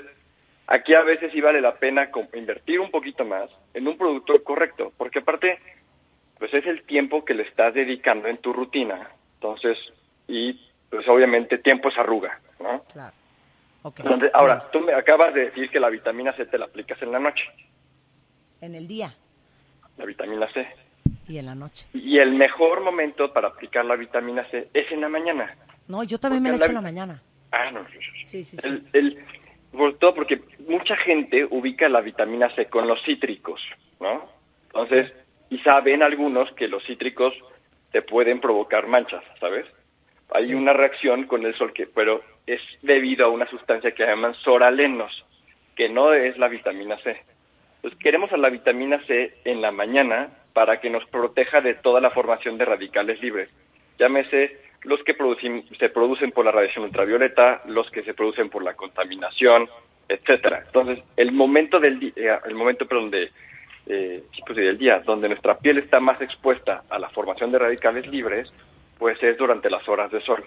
aquí 0.67 0.93
a 0.93 1.01
veces 1.01 1.31
sí 1.31 1.41
vale 1.41 1.61
la 1.61 1.75
pena 1.75 2.09
invertir 2.33 2.79
un 2.79 2.91
poquito 2.91 3.25
más 3.25 3.49
en 3.73 3.87
un 3.87 3.97
producto 3.97 4.43
correcto, 4.43 4.91
porque 4.97 5.19
aparte, 5.19 5.59
pues 6.39 6.53
es 6.53 6.65
el 6.65 6.83
tiempo 6.83 7.25
que 7.25 7.33
le 7.33 7.43
estás 7.43 7.73
dedicando 7.73 8.27
en 8.27 8.37
tu 8.37 8.53
rutina. 8.53 9.09
Entonces, 9.35 9.77
y 10.27 10.53
pues 10.89 11.07
obviamente 11.07 11.57
tiempo 11.57 11.89
es 11.89 11.97
arruga, 11.97 12.39
¿no? 12.59 12.83
Claro. 12.93 13.13
Ok. 13.83 13.99
Entonces, 13.99 14.31
ahora, 14.33 14.69
tú 14.71 14.79
me 14.81 14.93
acabas 14.93 15.33
de 15.33 15.45
decir 15.45 15.69
que 15.69 15.79
la 15.79 15.89
vitamina 15.89 16.33
C 16.33 16.45
te 16.45 16.57
la 16.57 16.65
aplicas 16.65 17.01
en 17.01 17.11
la 17.11 17.19
noche, 17.19 17.43
En 18.61 18.75
el 18.75 18.87
día 18.87 19.13
la 19.97 20.05
vitamina 20.05 20.47
C. 20.53 20.67
y 21.27 21.37
en 21.37 21.45
la 21.45 21.55
noche. 21.55 21.87
Y 21.93 22.17
el 22.19 22.33
mejor 22.33 22.81
momento 22.81 23.31
para 23.33 23.49
aplicar 23.49 23.85
la 23.85 23.95
vitamina 23.95 24.45
C 24.49 24.69
es 24.73 24.91
en 24.91 25.01
la 25.01 25.09
mañana. 25.09 25.55
No, 25.87 26.03
yo 26.03 26.17
también 26.19 26.43
me 26.43 26.49
la 26.49 26.55
Porque 26.57 26.65
echo 26.65 26.71
en 26.71 26.75
la- 26.75 26.81
la 26.81 26.87
mañana. 26.87 27.21
Ah, 27.51 27.71
no. 27.71 27.85
Sí, 28.25 28.43
sí, 28.43 28.57
sí. 28.57 28.67
El, 28.67 28.87
el- 28.93 29.23
por 29.71 29.97
todo 29.99 30.13
porque 30.15 30.41
mucha 30.67 30.95
gente 30.97 31.45
ubica 31.49 31.89
la 31.89 32.01
vitamina 32.01 32.53
C 32.55 32.65
con 32.65 32.87
los 32.87 33.01
cítricos, 33.03 33.61
¿no? 33.99 34.29
Entonces, 34.67 35.11
y 35.49 35.59
saben 35.59 36.03
algunos 36.03 36.51
que 36.53 36.67
los 36.67 36.83
cítricos 36.85 37.33
te 37.91 38.01
pueden 38.01 38.39
provocar 38.39 38.87
manchas, 38.87 39.23
¿sabes? 39.39 39.65
Hay 40.31 40.53
una 40.53 40.73
reacción 40.73 41.23
con 41.23 41.45
el 41.45 41.55
sol 41.55 41.71
que, 41.73 41.87
pero 41.87 42.21
es 42.45 42.61
debido 42.81 43.25
a 43.25 43.29
una 43.29 43.47
sustancia 43.47 43.91
que 43.91 44.05
llaman 44.05 44.35
soralenos, 44.35 45.25
que 45.75 45.87
no 45.89 46.13
es 46.13 46.37
la 46.37 46.49
vitamina 46.49 46.97
C. 46.99 47.17
Entonces 47.77 47.99
queremos 47.99 48.31
a 48.33 48.37
la 48.37 48.49
vitamina 48.49 49.01
C 49.07 49.35
en 49.45 49.61
la 49.61 49.71
mañana 49.71 50.29
para 50.53 50.81
que 50.81 50.89
nos 50.89 51.05
proteja 51.05 51.61
de 51.61 51.75
toda 51.75 52.01
la 52.01 52.11
formación 52.11 52.57
de 52.57 52.65
radicales 52.65 53.21
libres. 53.21 53.49
Llámese 53.97 54.59
los 54.83 55.01
que 55.03 55.13
producen, 55.13 55.65
se 55.77 55.89
producen 55.89 56.31
por 56.31 56.45
la 56.45 56.51
radiación 56.51 56.85
ultravioleta, 56.85 57.61
los 57.65 57.89
que 57.91 58.03
se 58.03 58.13
producen 58.13 58.49
por 58.49 58.63
la 58.63 58.73
contaminación, 58.73 59.69
etcétera. 60.09 60.63
Entonces, 60.65 61.03
el 61.15 61.31
momento 61.31 61.79
del 61.79 61.99
día, 61.99 62.41
el 62.45 62.55
momento, 62.55 62.87
perdón, 62.87 63.11
de, 63.11 63.31
eh, 63.87 64.23
pues, 64.45 64.57
del 64.57 64.77
día 64.77 64.99
donde 65.05 65.29
nuestra 65.29 65.57
piel 65.57 65.77
está 65.77 65.99
más 65.99 66.19
expuesta 66.21 66.83
a 66.89 66.99
la 66.99 67.09
formación 67.09 67.51
de 67.51 67.59
radicales 67.59 68.07
libres, 68.07 68.51
pues 68.97 69.21
es 69.21 69.37
durante 69.37 69.69
las 69.69 69.87
horas 69.87 70.11
de 70.11 70.21
sol. 70.21 70.43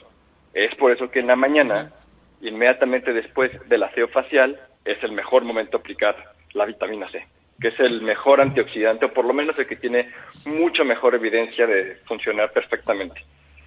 Es 0.53 0.75
por 0.77 0.91
eso 0.93 1.11
que 1.11 1.21
en 1.21 1.29
la 1.29 1.37
mañana, 1.37 1.93
inmediatamente 2.41 3.13
después 3.13 3.51
del 3.69 3.83
aseo 3.83 4.09
facial, 4.09 4.59
es 4.85 5.03
el 5.03 5.13
mejor 5.13 5.45
momento 5.45 5.77
aplicar 5.77 6.17
la 6.55 6.65
vitamina 6.65 7.09
C, 7.11 7.25
que 7.61 7.69
es 7.69 7.79
el 7.81 8.03
mejor 8.03 8.41
antioxidante, 8.41 9.07
o 9.07 9.13
por 9.13 9.25
lo 9.25 9.33
menos 9.33 9.59
el 9.59 9.67
que 9.67 9.77
tiene 9.77 10.11
mucho 10.47 10.85
mejor 10.85 11.15
evidencia 11.15 11.67
de 11.67 11.97
funcionar 12.07 12.53
perfectamente. 12.53 13.21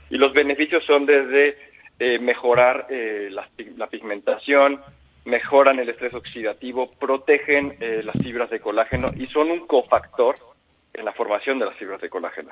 Y 0.10 0.18
los 0.18 0.34
beneficios 0.34 0.84
son 0.86 1.06
desde 1.06 1.58
eh, 2.00 2.20
mejorar 2.20 2.88
eh, 2.90 3.30
la, 3.32 3.48
la 3.78 3.88
pigmentación, 3.88 4.82
mejoran 5.26 5.80
el 5.80 5.90
estrés 5.90 6.14
oxidativo, 6.14 6.92
protegen 7.00 7.78
eh, 7.80 8.02
las 8.04 8.18
fibras 8.22 8.50
de 8.50 8.60
colágeno 8.60 9.08
y 9.16 9.28
son 9.28 9.52
un 9.52 9.66
cofactor 9.68 10.36
en 10.94 11.06
la 11.06 11.14
formación 11.14 11.60
de 11.60 11.66
las 11.66 11.76
fibras 11.76 12.02
de 12.02 12.10
colágeno. 12.10 12.52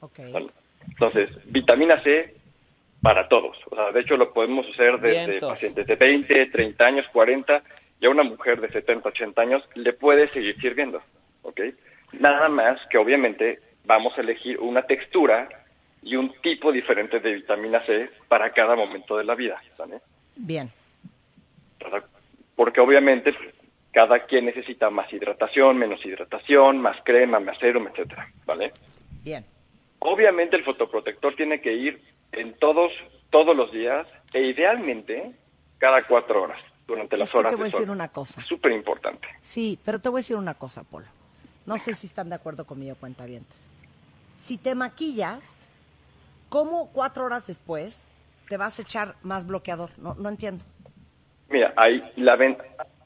Okay. 0.00 0.32
¿Vale? 0.32 0.50
Entonces, 0.88 1.30
vitamina 1.46 2.02
C 2.02 2.34
para 3.00 3.28
todos. 3.28 3.56
O 3.70 3.74
sea, 3.74 3.92
de 3.92 4.00
hecho, 4.00 4.16
lo 4.16 4.32
podemos 4.32 4.66
hacer 4.72 5.00
desde 5.00 5.26
Vientos. 5.26 5.50
pacientes 5.50 5.86
de 5.86 5.96
20, 5.96 6.46
30 6.46 6.86
años, 6.86 7.06
40, 7.12 7.62
y 8.00 8.06
a 8.06 8.10
una 8.10 8.24
mujer 8.24 8.60
de 8.60 8.68
70, 8.68 9.08
80 9.08 9.42
años 9.42 9.62
le 9.74 9.92
puede 9.92 10.28
seguir 10.28 10.60
sirviendo. 10.60 11.00
¿Ok? 11.42 11.60
Nada 12.18 12.48
más 12.48 12.80
que 12.90 12.98
obviamente 12.98 13.60
vamos 13.84 14.16
a 14.16 14.20
elegir 14.20 14.58
una 14.58 14.82
textura 14.82 15.48
y 16.02 16.16
un 16.16 16.32
tipo 16.42 16.72
diferente 16.72 17.20
de 17.20 17.34
vitamina 17.34 17.84
C 17.86 18.10
para 18.28 18.52
cada 18.52 18.74
momento 18.74 19.16
de 19.16 19.24
la 19.24 19.34
vida. 19.34 19.60
¿vale? 19.78 20.00
Bien. 20.36 20.70
¿Verdad? 21.82 22.04
Porque 22.56 22.80
obviamente 22.80 23.34
cada 23.92 24.24
quien 24.26 24.46
necesita 24.46 24.90
más 24.90 25.12
hidratación, 25.12 25.76
menos 25.78 26.04
hidratación, 26.04 26.78
más 26.78 26.96
crema, 27.04 27.40
más 27.40 27.58
serum, 27.58 27.88
etcétera, 27.88 28.28
¿vale? 28.46 28.72
Bien. 29.22 29.44
Obviamente 29.98 30.56
el 30.56 30.64
fotoprotector 30.64 31.36
tiene 31.36 31.60
que 31.60 31.72
ir 31.72 32.02
en 32.32 32.54
todos 32.58 32.90
todos 33.30 33.56
los 33.56 33.72
días 33.72 34.06
e 34.34 34.42
idealmente 34.42 35.32
cada 35.78 36.06
cuatro 36.06 36.42
horas 36.42 36.60
durante 36.86 37.16
las 37.16 37.28
Es 37.28 37.32
que 37.32 37.38
horas 37.38 37.50
te 37.52 37.56
voy 37.56 37.68
a 37.68 37.70
sol. 37.70 37.80
decir 37.80 37.90
una 37.90 38.08
cosa. 38.08 38.42
Súper 38.42 38.72
importante. 38.72 39.26
Sí, 39.40 39.78
pero 39.84 39.98
te 40.00 40.08
voy 40.08 40.18
a 40.18 40.22
decir 40.22 40.36
una 40.36 40.54
cosa, 40.54 40.84
Polo. 40.84 41.06
No 41.64 41.78
sé 41.78 41.94
si 41.94 42.06
están 42.06 42.28
de 42.28 42.34
acuerdo 42.34 42.64
conmigo, 42.66 42.96
cuentavientes. 42.96 43.68
Si 44.36 44.58
te 44.58 44.74
maquillas, 44.74 45.70
¿cómo 46.48 46.90
cuatro 46.92 47.24
horas 47.24 47.46
después 47.46 48.08
te 48.48 48.56
vas 48.56 48.78
a 48.78 48.82
echar 48.82 49.14
más 49.22 49.46
bloqueador? 49.46 49.90
No, 49.98 50.14
no 50.14 50.28
entiendo. 50.28 50.64
Mira, 51.52 51.72
hay 51.76 52.02
la 52.16 52.34
ven- 52.36 52.56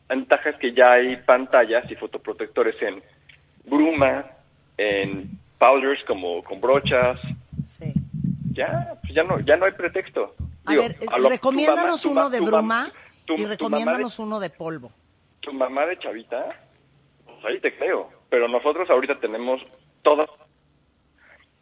ventaja 0.08 0.50
es 0.50 0.56
que 0.56 0.72
ya 0.72 0.92
hay 0.92 1.16
pantallas 1.16 1.90
y 1.90 1.96
fotoprotectores 1.96 2.80
en 2.80 3.02
bruma, 3.64 4.24
en 4.78 5.30
powders 5.58 6.02
como 6.04 6.42
con 6.44 6.60
brochas. 6.60 7.18
Sí. 7.64 7.92
Ya, 8.52 8.94
pues 9.02 9.12
ya 9.14 9.24
no, 9.24 9.40
ya 9.40 9.56
no 9.56 9.66
hay 9.66 9.72
pretexto. 9.72 10.34
A 10.64 10.70
Digo, 10.70 10.82
ver, 10.82 10.96
a 11.10 11.18
lo- 11.18 11.28
recomiéndanos 11.28 12.00
tu 12.02 12.08
mamá- 12.10 12.20
uno 12.22 12.30
de 12.30 12.38
tu 12.38 12.44
bruma 12.46 12.88
tu- 13.24 13.34
y 13.34 13.42
de- 13.42 13.48
recomiéndanos 13.48 14.18
uno 14.18 14.38
de 14.40 14.50
polvo. 14.50 14.92
tu 15.40 15.52
mamá 15.52 15.86
de 15.86 15.98
chavita, 15.98 16.46
pues 17.24 17.44
ahí 17.44 17.60
te 17.60 17.76
creo. 17.76 18.10
Pero 18.30 18.48
nosotros 18.48 18.88
ahorita 18.90 19.18
tenemos 19.20 19.60
todas. 20.02 20.28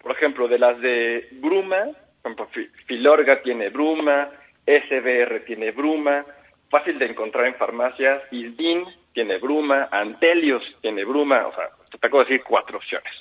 Por 0.02 0.12
ejemplo, 0.12 0.48
de 0.48 0.58
las 0.58 0.78
de 0.80 1.28
Bruma, 1.32 1.84
por 2.22 2.32
ejemplo, 2.32 2.46
Fi- 2.52 2.70
Filorga 2.86 3.42
tiene 3.42 3.68
Bruma, 3.70 4.28
SBR 4.66 5.40
tiene 5.40 5.70
Bruma, 5.72 6.24
fácil 6.70 6.98
de 6.98 7.06
encontrar 7.06 7.46
en 7.46 7.54
farmacias, 7.54 8.20
Isdin 8.30 8.78
tiene 9.12 9.38
Bruma, 9.38 9.88
Antelios 9.90 10.62
tiene 10.80 11.04
Bruma, 11.04 11.46
o 11.46 11.54
sea, 11.54 11.70
te 11.90 11.96
acabo 12.06 12.24
de 12.24 12.30
decir 12.30 12.44
cuatro 12.46 12.78
opciones. 12.78 13.12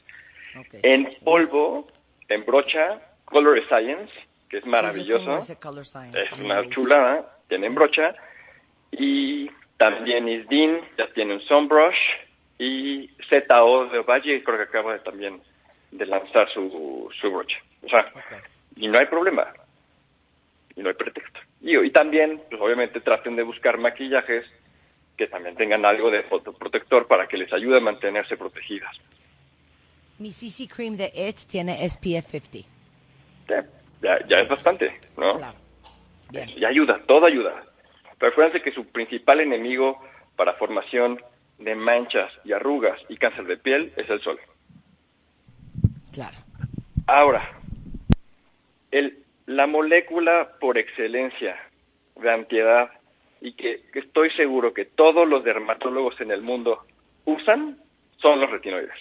En 0.84 1.08
polvo, 1.24 1.88
en 2.30 2.46
brocha, 2.46 3.00
Color 3.26 3.66
Science, 3.68 4.12
que 4.50 4.58
es 4.58 4.64
Sí, 4.64 4.70
maravilloso. 4.70 5.26
tengo 5.26 5.84
Science. 5.84 6.22
Es 6.22 6.32
una 6.34 6.68
chulada, 6.70 7.38
tiene 7.48 7.68
en 7.68 7.76
brocha. 7.76 8.14
Y 8.92 9.50
también 9.78 10.28
Isdin 10.28 10.80
ya 10.98 11.08
tiene 11.14 11.36
un 11.36 11.42
Sunbrush. 11.42 11.98
Y 12.60 13.10
ZO 13.30 13.86
de 13.88 14.00
Valle 14.02 14.44
creo 14.44 14.58
que 14.58 14.64
acaba 14.64 14.94
de, 14.94 15.00
también 15.00 15.42
de 15.92 16.06
lanzar 16.06 16.48
su, 16.54 17.10
su 17.20 17.32
brocha. 17.32 17.58
O 17.84 17.90
sea, 17.90 18.12
y 18.76 18.88
no 18.88 19.00
hay 19.00 19.08
problema. 19.08 19.52
Y 20.76 20.82
no 20.82 20.90
hay 20.90 20.96
pretexto. 20.96 21.40
Y, 21.62 21.78
y 21.78 21.92
también, 21.92 22.42
pues 22.50 22.62
obviamente 22.62 23.00
traten 23.02 23.36
de 23.36 23.44
buscar 23.44 23.78
maquillajes 23.78 24.46
que 25.18 25.28
también 25.28 25.56
tengan 25.56 25.86
algo 25.86 26.10
de 26.10 26.24
fotoprotector 26.24 27.08
para 27.08 27.28
que 27.28 27.38
les 27.38 27.52
ayude 27.54 27.78
a 27.78 27.82
mantenerse 27.82 28.36
protegidas. 28.36 28.96
Mi 30.20 30.32
CC 30.32 30.68
Cream 30.68 30.98
de 30.98 31.12
It 31.14 31.38
tiene 31.48 31.88
SPF 31.88 32.32
50. 32.32 32.70
Ya, 33.48 33.66
ya, 34.02 34.28
ya 34.28 34.40
es 34.40 34.50
bastante, 34.50 35.00
¿no? 35.18 35.34
Claro. 35.34 35.58
Bien. 36.32 36.50
Y 36.56 36.66
ayuda, 36.66 37.02
todo 37.06 37.26
ayuda. 37.26 37.64
Pero 38.18 38.32
acuérdense 38.32 38.62
que 38.62 38.72
su 38.72 38.86
principal 38.88 39.42
enemigo 39.42 40.00
para 40.36 40.54
formación 40.54 41.20
de 41.60 41.76
manchas 41.76 42.32
y 42.44 42.54
arrugas 42.54 43.00
y 43.10 43.18
cáncer 43.18 43.46
de 43.46 43.58
piel 43.58 43.94
es 43.98 44.10
el 44.10 44.22
sol. 44.22 44.40
Claro. 46.12 46.38
Ahora, 47.08 47.52
el, 48.92 49.23
la 49.46 49.68
molécula 49.68 50.50
por 50.60 50.78
excelencia 50.78 51.58
de 52.16 52.32
antiedad 52.32 52.92
y 53.42 53.54
que, 53.54 53.82
estoy 53.94 54.30
seguro 54.32 54.74
que 54.74 54.86
todos 54.86 55.28
los 55.28 55.44
dermatólogos 55.44 56.20
en 56.22 56.32
el 56.32 56.42
mundo 56.42 56.80
usan 57.26 57.78
son 58.22 58.40
los 58.40 58.50
retinoides. 58.50 58.94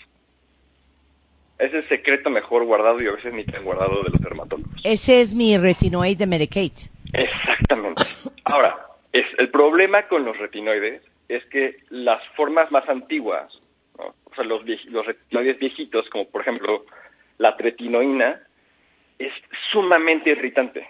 Es 1.58 1.72
el 1.72 1.88
secreto 1.88 2.28
mejor 2.28 2.64
guardado 2.64 2.96
y 3.00 3.06
a 3.06 3.12
veces 3.12 3.32
ni 3.32 3.44
tan 3.44 3.64
guardado 3.64 4.02
de 4.02 4.10
los 4.10 4.20
dermatólogos. 4.20 4.72
Ese 4.82 5.20
es 5.20 5.32
mi 5.32 5.56
retinoid 5.56 6.18
de 6.18 6.26
Medicate. 6.26 6.90
Exactamente. 7.12 8.02
Ahora, 8.44 8.76
es, 9.12 9.26
el 9.38 9.48
problema 9.50 10.08
con 10.08 10.24
los 10.24 10.36
retinoides 10.38 11.02
es 11.28 11.44
que 11.46 11.76
las 11.90 12.20
formas 12.34 12.70
más 12.72 12.88
antiguas, 12.88 13.52
¿no? 13.96 14.06
o 14.24 14.34
sea, 14.34 14.44
los, 14.44 14.62
los 14.90 15.06
retinoides 15.06 15.58
viejitos, 15.60 16.08
como 16.10 16.28
por 16.28 16.40
ejemplo 16.40 16.84
la 17.38 17.56
tretinoína, 17.56 18.40
es 19.18 19.32
sumamente 19.70 20.30
irritante. 20.30 20.88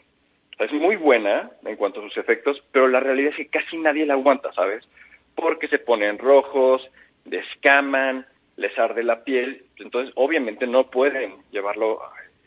Es 0.58 0.72
muy 0.72 0.96
buena 0.96 1.50
en 1.64 1.76
cuanto 1.76 2.00
a 2.00 2.04
sus 2.04 2.16
efectos, 2.16 2.62
pero 2.72 2.88
la 2.88 3.00
realidad 3.00 3.30
es 3.30 3.36
que 3.36 3.46
casi 3.48 3.76
nadie 3.78 4.06
la 4.06 4.14
aguanta, 4.14 4.52
¿sabes? 4.52 4.86
Porque 5.34 5.68
se 5.68 5.78
ponen 5.78 6.18
rojos, 6.18 6.88
descaman, 7.24 8.26
les 8.56 8.78
arde 8.78 9.02
la 9.02 9.24
piel, 9.24 9.64
entonces 9.76 10.12
obviamente 10.16 10.66
no 10.66 10.90
pueden 10.90 11.34
llevarlo 11.50 12.00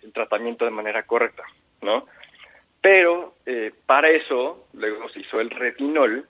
el 0.03 0.13
tratamiento 0.13 0.65
de 0.65 0.71
manera 0.71 1.03
correcta, 1.03 1.43
¿no? 1.81 2.05
Pero 2.81 3.35
eh, 3.45 3.71
para 3.85 4.09
eso 4.11 4.67
luego 4.73 5.09
se 5.09 5.21
hizo 5.21 5.41
el 5.41 5.49
retinol. 5.49 6.27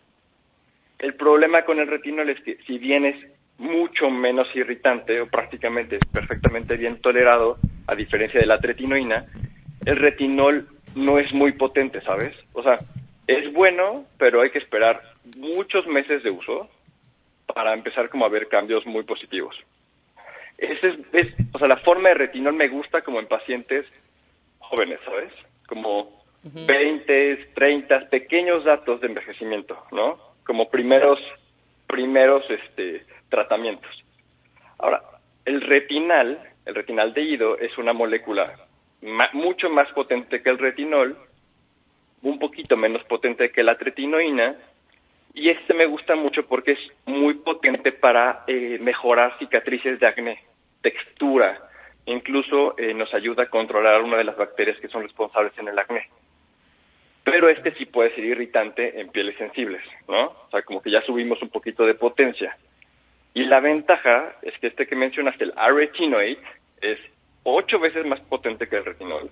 El 0.98 1.14
problema 1.16 1.66
con 1.66 1.80
el 1.80 1.88
retinol 1.88 2.30
es 2.30 2.40
que 2.42 2.56
si 2.66 2.78
bien 2.78 3.06
es 3.06 3.18
mucho 3.58 4.10
menos 4.10 4.48
irritante 4.56 5.20
o 5.22 5.28
prácticamente 5.28 6.00
perfectamente 6.14 6.78
bien 6.78 7.02
tolerado, 7.02 7.58
a 7.88 7.96
diferencia 7.96 8.40
de 8.40 8.46
la 8.46 8.60
tretinoína, 8.60 9.26
el 9.86 9.98
retinol 9.98 10.68
no 10.96 11.20
es 11.20 11.32
muy 11.34 11.52
potente, 11.54 12.02
¿sabes? 12.02 12.36
O 12.54 12.64
sea, 12.64 12.80
es 13.28 13.52
bueno, 13.54 14.06
pero 14.18 14.42
hay 14.42 14.50
que 14.52 14.60
esperar 14.60 15.02
muchos 15.38 15.86
meses 15.88 16.24
de 16.24 16.32
uso 16.32 16.70
para 17.54 17.74
empezar 17.74 18.10
como 18.10 18.26
a 18.26 18.30
ver 18.30 18.48
cambios 18.48 18.86
muy 18.86 19.04
positivos. 19.04 19.56
Ese 20.58 20.88
es, 20.88 20.96
es- 21.14 21.34
o 21.54 21.60
sea, 21.60 21.68
la 21.68 21.78
forma 21.78 22.10
de 22.10 22.16
retinol 22.16 22.54
me 22.54 22.68
gusta 22.70 23.02
como 23.02 23.20
en 23.20 23.28
pacientes 23.28 23.86
jóvenes, 24.60 25.00
¿sabes? 25.06 25.32
Como 25.68 26.24
20, 26.68 27.52
30, 27.56 28.10
pequeños 28.10 28.64
datos 28.64 29.02
de 29.02 29.08
envejecimiento, 29.08 29.78
¿no? 29.92 30.18
Como 30.46 30.70
primeros, 30.70 31.20
primeros 31.88 32.44
este, 32.50 33.04
tratamientos. 33.30 33.90
Ahora, 34.78 35.02
el 35.46 35.62
retinal, 35.62 36.40
el 36.66 36.76
retinal 36.76 37.14
de 37.14 37.22
ido 37.22 37.58
es 37.58 37.78
una 37.78 37.94
molécula 37.94 38.56
mucho 39.34 39.70
más 39.70 39.92
potente 39.92 40.42
que 40.42 40.50
el 40.50 40.58
retinol, 40.58 41.18
un 42.24 42.40
poquito 42.40 42.76
menos 42.76 43.04
potente 43.04 43.52
que 43.52 43.64
la 43.64 43.78
tretinoína, 43.78 44.56
y 45.34 45.50
este 45.50 45.74
me 45.74 45.86
gusta 45.86 46.16
mucho 46.16 46.48
porque 46.48 46.72
es 46.72 46.80
muy 47.06 47.36
potente 47.36 47.92
para 47.92 48.44
eh, 48.48 48.80
mejorar 48.82 49.38
cicatrices 49.38 50.00
de 50.00 50.08
acné. 50.08 50.40
textura, 50.82 51.70
incluso 52.06 52.78
eh, 52.78 52.94
nos 52.94 53.14
ayuda 53.14 53.44
a 53.44 53.50
controlar 53.50 54.02
una 54.02 54.18
de 54.18 54.24
las 54.24 54.38
bacterias 54.38 54.80
que 54.80 54.88
son 54.88 55.04
responsables 55.04 55.58
en 55.58 55.68
el 55.68 55.78
acné. 55.78 56.08
Pero 57.24 57.50
este 57.50 57.74
sí 57.74 57.86
puede 57.86 58.14
ser 58.14 58.24
irritante 58.24 59.00
en 59.00 59.10
pieles 59.10 59.36
sensibles, 59.38 59.82
¿no? 60.08 60.28
O 60.28 60.48
sea, 60.52 60.62
como 60.62 60.82
que 60.82 60.92
ya 60.92 61.02
subimos 61.02 61.42
un 61.42 61.50
poquito 61.50 61.86
de 61.86 61.96
potencia. 61.96 62.56
Y 63.36 63.44
la 63.44 63.60
ventaja 63.60 64.34
es 64.42 64.58
que 64.60 64.68
este 64.68 64.88
que 64.88 64.96
mencionaste, 64.96 65.44
el 65.44 65.54
aretinoid, 65.58 66.38
es 66.82 66.98
ocho 67.44 67.80
veces 67.80 68.06
más 68.06 68.22
potente 68.22 68.68
que 68.68 68.78
el 68.78 68.86
retinol. 68.86 69.30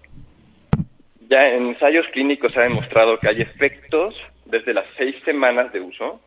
Ya 1.30 1.48
en 1.48 1.68
ensayos 1.68 2.06
clínicos 2.12 2.52
se 2.52 2.60
ha 2.60 2.64
demostrado 2.64 3.18
que 3.18 3.30
hay 3.30 3.42
efectos 3.42 4.14
desde 4.46 4.74
las 4.74 4.86
seis 4.98 5.16
semanas 5.24 5.72
de 5.72 5.80
uso 5.80 6.20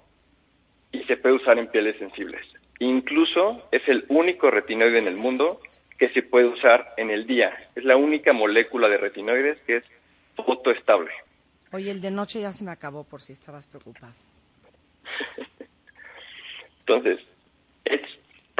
y 0.91 1.05
se 1.05 1.19
puede 1.19 1.35
usar 1.35 1.59
en 1.59 1.67
pieles 1.67 1.99
sensibles. 1.99 2.41
Incluso 2.79 3.69
es 3.71 3.87
el 3.89 4.07
único 4.09 4.51
retinoide 4.51 4.99
en 4.99 5.09
el 5.09 5.17
mundo 5.17 5.59
que 5.99 6.09
se 6.09 6.23
puede 6.23 6.47
usar 6.47 6.95
en 6.97 7.11
el 7.11 7.27
día. 7.27 7.53
Es 7.75 7.85
la 7.85 7.99
única 7.99 8.33
molécula 8.33 8.89
de 8.89 8.97
retinoides 8.97 9.59
que 9.67 9.77
es 9.77 9.85
fotoestable. 10.35 11.11
Oye, 11.73 11.91
el 11.91 12.01
de 12.01 12.11
noche 12.11 12.41
ya 12.41 12.53
se 12.53 12.65
me 12.65 12.71
acabó 12.71 13.05
por 13.05 13.21
si 13.21 13.35
estabas 13.35 13.67
preocupado. 13.67 14.15
Entonces, 16.81 17.21
es 17.21 17.36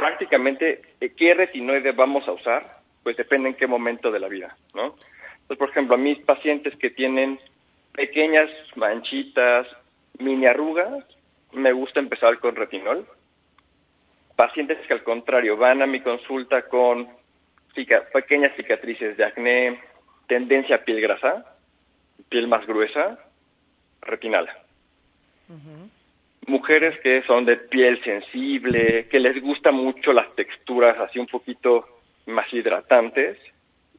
prácticamente 0.07 0.83
eh, 1.01 1.13
qué 1.17 1.35
retinoide 1.35 1.91
vamos 1.91 2.29
a 2.29 2.33
usar, 2.33 2.79
pues 3.03 3.17
depende 3.17 3.49
en 3.49 3.57
qué 3.57 3.67
momento 3.67 4.13
de 4.13 4.21
la 4.21 4.29
vida, 4.29 4.57
¿no? 4.73 4.95
Entonces, 5.33 5.59
por 5.59 5.71
ejemplo, 5.71 5.97
a 5.97 5.99
mis 5.99 6.21
pacientes 6.21 6.77
que 6.77 6.91
tienen 6.91 7.41
pequeñas 7.93 8.49
manchitas, 8.77 9.67
mini 10.21 10.47
arrugas, 10.47 11.05
me 11.53 11.73
gusta 11.73 11.99
empezar 11.99 12.39
con 12.39 12.55
retinol. 12.55 13.05
Pacientes 14.37 14.79
que 14.87 14.93
al 14.93 15.03
contrario 15.03 15.57
van 15.57 15.83
a 15.83 15.87
mi 15.87 16.01
consulta 16.01 16.63
con 16.69 17.09
pequeñas 18.13 18.55
cicatrices 18.55 19.17
de 19.17 19.25
acné, 19.25 19.81
tendencia 20.29 20.77
a 20.77 20.85
piel 20.85 21.01
grasa, 21.01 21.45
piel 22.29 22.47
más 22.47 22.65
gruesa, 22.65 23.19
retinal. 24.03 24.49
Mujeres 26.47 26.99
que 27.01 27.23
son 27.23 27.45
de 27.45 27.57
piel 27.57 28.03
sensible, 28.05 29.09
que 29.11 29.19
les 29.19 29.43
gusta 29.43 29.73
mucho 29.73 30.13
las 30.13 30.33
texturas 30.37 30.99
así 30.99 31.19
un 31.19 31.27
poquito 31.27 31.87
más 32.27 32.53
hidratantes, 32.53 33.37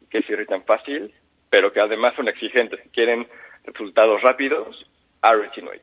que 0.09 0.21
se 0.21 0.33
irritan 0.33 0.63
fácil, 0.63 1.13
pero 1.49 1.73
que 1.73 1.81
además 1.81 2.15
son 2.15 2.27
exigentes, 2.27 2.79
quieren 2.93 3.27
resultados 3.65 4.21
rápidos, 4.21 4.85
a 5.21 5.33
retinoide, 5.33 5.81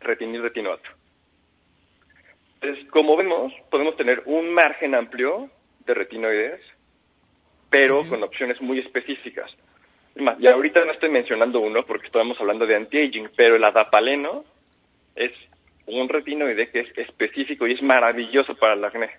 retinil 0.00 0.42
retinoato. 0.42 0.88
Entonces, 2.60 2.88
como 2.90 3.16
vemos, 3.16 3.52
podemos 3.70 3.96
tener 3.96 4.22
un 4.26 4.52
margen 4.52 4.94
amplio 4.94 5.50
de 5.86 5.94
retinoides, 5.94 6.60
pero 7.70 8.06
con 8.08 8.22
opciones 8.22 8.60
muy 8.60 8.78
específicas. 8.78 9.50
Y 10.14 10.46
ahorita 10.46 10.84
no 10.84 10.92
estoy 10.92 11.08
mencionando 11.08 11.60
uno 11.60 11.84
porque 11.84 12.06
estamos 12.06 12.38
hablando 12.40 12.66
de 12.66 12.76
anti-aging, 12.76 13.30
pero 13.36 13.56
el 13.56 13.64
adapaleno 13.64 14.44
es 15.16 15.32
un 15.86 16.08
retinoide 16.08 16.70
que 16.70 16.80
es 16.80 16.98
específico 16.98 17.66
y 17.66 17.72
es 17.72 17.82
maravilloso 17.82 18.54
para 18.56 18.74
el 18.74 18.84
acné. 18.84 19.10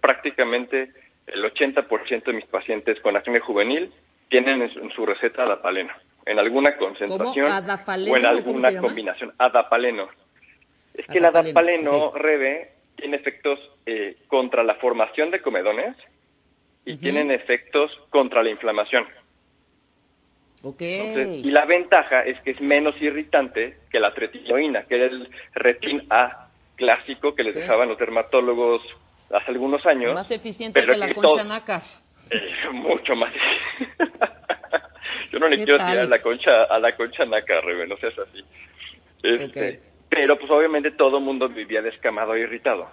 prácticamente 0.00 0.90
el 1.26 1.44
80% 1.44 2.24
de 2.24 2.32
mis 2.32 2.46
pacientes 2.46 3.00
con 3.00 3.16
acné 3.16 3.40
juvenil 3.40 3.92
tienen 4.28 4.62
en 4.62 4.90
su 4.90 5.06
receta 5.06 5.44
adapaleno, 5.44 5.92
en 6.26 6.38
alguna 6.38 6.76
concentración 6.76 7.46
o 7.46 8.16
en 8.16 8.26
alguna 8.26 8.78
combinación. 8.80 9.32
Adapaleno. 9.38 10.08
Es 10.94 11.06
que 11.06 11.18
el 11.18 11.24
adapaleno, 11.24 12.12
Rebe, 12.12 12.72
tiene 12.96 13.16
efectos 13.16 13.58
eh, 13.86 14.16
contra 14.28 14.62
la 14.62 14.76
formación 14.76 15.30
de 15.30 15.42
comedones 15.42 15.96
y 16.84 16.96
tienen 16.96 17.30
efectos 17.30 17.90
contra 18.10 18.42
la 18.42 18.50
inflamación. 18.50 19.06
Okay. 20.64 21.42
y 21.44 21.50
la 21.50 21.66
ventaja 21.66 22.22
es 22.22 22.42
que 22.42 22.52
es 22.52 22.60
menos 22.60 22.94
irritante 23.00 23.80
que 23.90 24.00
la 24.00 24.14
tretinoína, 24.14 24.84
que 24.84 24.94
era 24.94 25.04
el 25.06 25.28
retin 25.52 26.06
A 26.08 26.48
clásico 26.76 27.34
que 27.34 27.42
les 27.42 27.54
dejaban 27.54 27.88
los 27.88 27.98
dermatólogos 27.98 28.82
hace 29.30 29.50
algunos 29.50 29.84
años. 29.84 30.14
Más 30.14 30.30
eficiente 30.30 30.84
que 30.84 30.96
la 30.96 31.12
concha 31.12 31.44
nácar. 31.44 31.82
Eh, 32.30 32.38
mucho 32.72 33.14
más. 33.14 33.32
Yo 35.30 35.38
no 35.38 35.48
le 35.48 35.56
quiero 35.56 35.76
tirar 35.76 35.98
a 35.98 36.04
la 36.06 36.22
concha 36.22 36.64
a 36.64 36.78
la 36.78 36.96
concha 36.96 37.24
nácar, 37.24 37.64
no 37.86 37.96
seas 37.98 38.18
así. 38.18 38.42
Este, 39.22 39.80
Pero 40.08 40.38
pues 40.38 40.50
obviamente 40.50 40.92
todo 40.92 41.18
el 41.18 41.24
mundo 41.24 41.48
vivía 41.48 41.82
descamado 41.82 42.34
e 42.34 42.40
irritado, 42.40 42.88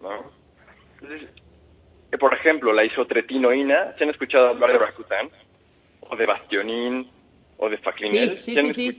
¿no? 0.00 0.30
Entonces, 1.00 1.28
eh, 2.12 2.18
por 2.18 2.34
ejemplo, 2.34 2.72
la 2.72 2.84
isotretinoína, 2.84 3.94
¿se 3.96 4.04
han 4.04 4.10
escuchado 4.10 4.48
hablar 4.48 4.72
de 4.72 4.78
Rakuten? 4.78 5.30
O 6.08 6.16
de 6.16 6.26
Bastionin, 6.26 7.10
o 7.58 7.68
de 7.68 7.78
Faclinel. 7.78 8.40
Sí, 8.40 8.54
sí, 8.54 8.72
sí, 8.72 8.92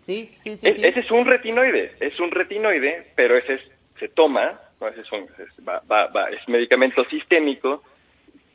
sí. 0.00 0.30
sí, 0.36 0.56
sí, 0.56 0.68
Ese 0.68 1.00
es 1.00 1.10
un 1.10 1.24
retinoide, 1.24 1.92
es 2.00 2.18
un 2.20 2.30
retinoide, 2.30 3.12
pero 3.14 3.36
ese 3.36 3.58
se 3.98 4.08
toma, 4.08 4.60
ese 4.80 5.00
es, 5.00 5.08
es, 5.10 6.48
medicamento 6.48 7.04
sistémico 7.06 7.82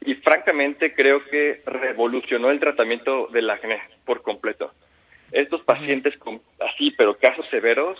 y 0.06 0.15
francamente 0.15 0.93
creo 0.93 1.24
que 1.26 1.62
revolucionó 1.65 2.52
el 2.52 2.60
tratamiento 2.60 3.28
del 3.28 3.50
acné 3.50 3.82
por 4.06 4.22
completo. 4.22 4.72
Estos 5.32 5.62
pacientes 5.63 6.17
con 6.17 6.41
así, 6.60 6.91
pero 6.91 7.17
casos 7.17 7.45
severos, 7.50 8.00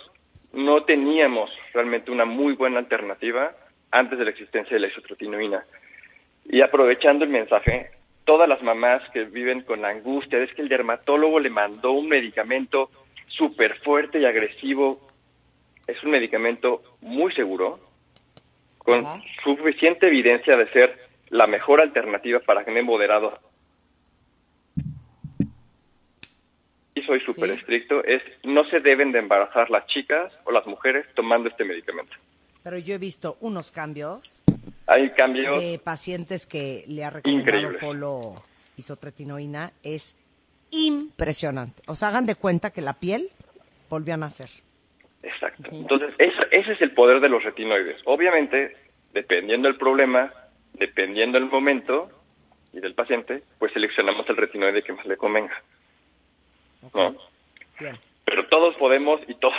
no 0.52 0.84
teníamos 0.84 1.50
realmente 1.72 2.10
una 2.10 2.24
muy 2.24 2.54
buena 2.54 2.78
alternativa 2.78 3.52
antes 3.90 4.18
de 4.18 4.24
la 4.24 4.30
existencia 4.30 4.74
de 4.74 4.80
la 4.80 4.88
isotretinoína. 4.88 5.64
Y 6.46 6.62
aprovechando 6.62 7.24
el 7.24 7.30
mensaje, 7.30 7.90
todas 8.30 8.48
las 8.48 8.62
mamás 8.62 9.02
que 9.12 9.24
viven 9.24 9.62
con 9.62 9.82
la 9.82 9.88
angustia 9.88 10.38
es 10.38 10.54
que 10.54 10.62
el 10.62 10.68
dermatólogo 10.68 11.40
le 11.40 11.50
mandó 11.50 11.90
un 11.90 12.08
medicamento 12.08 12.88
súper 13.26 13.76
fuerte 13.80 14.20
y 14.20 14.24
agresivo. 14.24 15.00
Es 15.88 16.00
un 16.04 16.12
medicamento 16.12 16.80
muy 17.00 17.32
seguro, 17.34 17.80
con 18.78 19.04
suficiente 19.42 20.06
evidencia 20.06 20.56
de 20.56 20.70
ser 20.70 20.96
la 21.30 21.48
mejor 21.48 21.82
alternativa 21.82 22.38
para 22.38 22.60
acné 22.60 22.82
moderado. 22.82 23.36
Y 26.94 27.02
soy 27.02 27.18
súper 27.26 27.50
estricto, 27.50 28.04
es 28.04 28.22
no 28.44 28.64
se 28.66 28.78
deben 28.78 29.10
de 29.10 29.18
embarazar 29.18 29.70
las 29.70 29.86
chicas 29.86 30.32
o 30.44 30.52
las 30.52 30.64
mujeres 30.68 31.04
tomando 31.16 31.48
este 31.48 31.64
medicamento. 31.64 32.14
Pero 32.62 32.78
yo 32.78 32.94
he 32.94 32.98
visto 32.98 33.38
unos 33.40 33.72
cambios 33.72 34.44
hay 34.90 35.10
cambios 35.10 35.60
de 35.60 35.78
pacientes 35.78 36.46
que 36.46 36.82
le 36.88 37.04
ha 37.04 37.10
recomendado 37.10 37.78
polo 37.78 38.34
isotretinoína 38.76 39.72
es 39.84 40.18
impresionante. 40.72 41.82
O 41.86 41.94
sea, 41.94 42.08
hagan 42.08 42.26
de 42.26 42.34
cuenta 42.34 42.70
que 42.70 42.80
la 42.80 42.94
piel 42.94 43.30
volvió 43.88 44.14
a 44.14 44.16
nacer. 44.16 44.48
Exacto. 45.22 45.68
Entonces, 45.70 46.12
ese 46.18 46.72
es 46.72 46.80
el 46.80 46.92
poder 46.92 47.20
de 47.20 47.28
los 47.28 47.44
retinoides. 47.44 48.00
Obviamente, 48.04 48.76
dependiendo 49.12 49.68
del 49.68 49.78
problema, 49.78 50.32
dependiendo 50.74 51.38
del 51.38 51.48
momento 51.48 52.10
y 52.72 52.80
del 52.80 52.94
paciente, 52.94 53.44
pues 53.60 53.72
seleccionamos 53.72 54.28
el 54.28 54.36
retinoide 54.36 54.82
que 54.82 54.92
más 54.92 55.06
le 55.06 55.16
convenga. 55.16 55.62
¿No? 56.92 57.14
Bien. 57.78 57.96
Pero 58.24 58.46
todos 58.48 58.76
podemos 58.76 59.20
y 59.28 59.34
todos, 59.34 59.54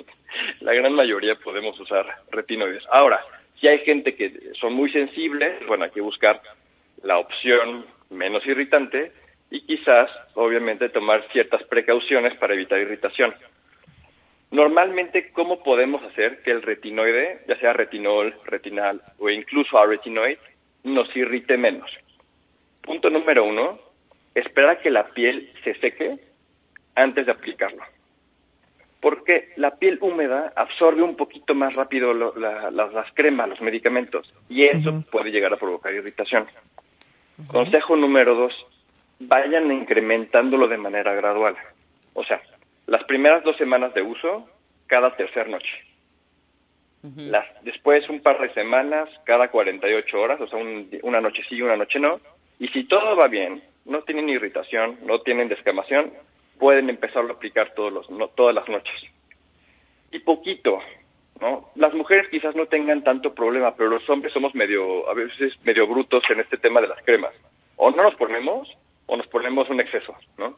la 0.60 0.74
gran 0.74 0.92
mayoría 0.92 1.34
podemos 1.36 1.78
usar 1.80 2.06
retinoides. 2.30 2.82
Ahora, 2.90 3.20
si 3.60 3.68
hay 3.68 3.78
gente 3.80 4.14
que 4.14 4.52
son 4.60 4.74
muy 4.74 4.90
sensibles, 4.90 5.66
bueno, 5.66 5.84
hay 5.84 5.90
que 5.90 6.00
buscar 6.00 6.40
la 7.02 7.18
opción 7.18 7.86
menos 8.10 8.46
irritante 8.46 9.12
y 9.50 9.60
quizás, 9.62 10.10
obviamente, 10.34 10.88
tomar 10.88 11.26
ciertas 11.32 11.62
precauciones 11.64 12.36
para 12.38 12.54
evitar 12.54 12.78
irritación. 12.78 13.34
Normalmente, 14.50 15.32
¿cómo 15.32 15.62
podemos 15.62 16.02
hacer 16.04 16.42
que 16.42 16.50
el 16.50 16.62
retinoide, 16.62 17.42
ya 17.48 17.58
sea 17.58 17.72
retinol, 17.72 18.34
retinal 18.44 19.02
o 19.18 19.28
incluso 19.28 19.78
a 19.78 19.86
retinoid, 19.86 20.38
nos 20.84 21.14
irrite 21.16 21.56
menos? 21.56 21.90
Punto 22.82 23.10
número 23.10 23.44
uno, 23.44 23.80
esperar 24.34 24.70
a 24.70 24.78
que 24.80 24.90
la 24.90 25.08
piel 25.08 25.50
se 25.64 25.74
seque 25.74 26.10
antes 26.94 27.26
de 27.26 27.32
aplicarlo 27.32 27.82
porque 29.00 29.50
la 29.56 29.76
piel 29.76 29.98
húmeda 30.00 30.52
absorbe 30.56 31.02
un 31.02 31.16
poquito 31.16 31.54
más 31.54 31.74
rápido 31.74 32.14
las 32.14 33.12
cremas, 33.14 33.48
los 33.48 33.60
medicamentos, 33.60 34.32
y 34.48 34.64
eso 34.64 35.04
puede 35.10 35.30
llegar 35.30 35.52
a 35.52 35.58
provocar 35.58 35.92
irritación. 35.92 36.46
Consejo 37.48 37.96
número 37.96 38.34
dos, 38.34 38.54
vayan 39.18 39.70
incrementándolo 39.70 40.68
de 40.68 40.78
manera 40.78 41.14
gradual. 41.14 41.54
O 42.14 42.24
sea, 42.24 42.40
las 42.86 43.04
primeras 43.04 43.44
dos 43.44 43.56
semanas 43.56 43.92
de 43.94 44.02
uso, 44.02 44.48
cada 44.86 45.14
tercera 45.16 45.48
noche. 45.48 45.70
las, 47.02 47.46
después 47.62 48.08
un 48.08 48.20
par 48.20 48.40
de 48.40 48.52
semanas, 48.54 49.08
cada 49.24 49.48
48 49.48 50.20
horas, 50.20 50.40
o 50.40 50.46
sea, 50.46 50.58
una 51.02 51.20
noche 51.20 51.42
sí 51.48 51.56
y 51.56 51.62
una 51.62 51.76
noche 51.76 52.00
no. 52.00 52.20
Y 52.58 52.68
si 52.68 52.84
todo 52.84 53.14
va 53.14 53.28
bien, 53.28 53.62
no 53.84 54.02
tienen 54.02 54.28
irritación, 54.28 54.98
no 55.04 55.20
tienen 55.20 55.48
descamación, 55.48 56.10
pueden 56.58 56.90
empezarlo 56.90 57.32
a 57.32 57.36
aplicar 57.36 57.72
todos 57.74 57.92
los, 57.92 58.10
no, 58.10 58.28
todas 58.28 58.54
las 58.54 58.68
noches. 58.68 58.94
Y 60.12 60.20
poquito, 60.20 60.78
¿no? 61.40 61.68
Las 61.74 61.94
mujeres 61.94 62.28
quizás 62.30 62.54
no 62.54 62.66
tengan 62.66 63.04
tanto 63.04 63.34
problema, 63.34 63.74
pero 63.74 63.90
los 63.90 64.08
hombres 64.08 64.32
somos 64.32 64.54
medio, 64.54 65.08
a 65.08 65.14
veces 65.14 65.52
medio 65.64 65.86
brutos 65.86 66.22
en 66.30 66.40
este 66.40 66.56
tema 66.56 66.80
de 66.80 66.88
las 66.88 67.02
cremas. 67.04 67.34
O 67.76 67.90
no 67.90 68.02
nos 68.02 68.14
ponemos, 68.14 68.68
o 69.06 69.16
nos 69.16 69.26
ponemos 69.26 69.68
un 69.68 69.80
exceso, 69.80 70.14
¿no? 70.38 70.56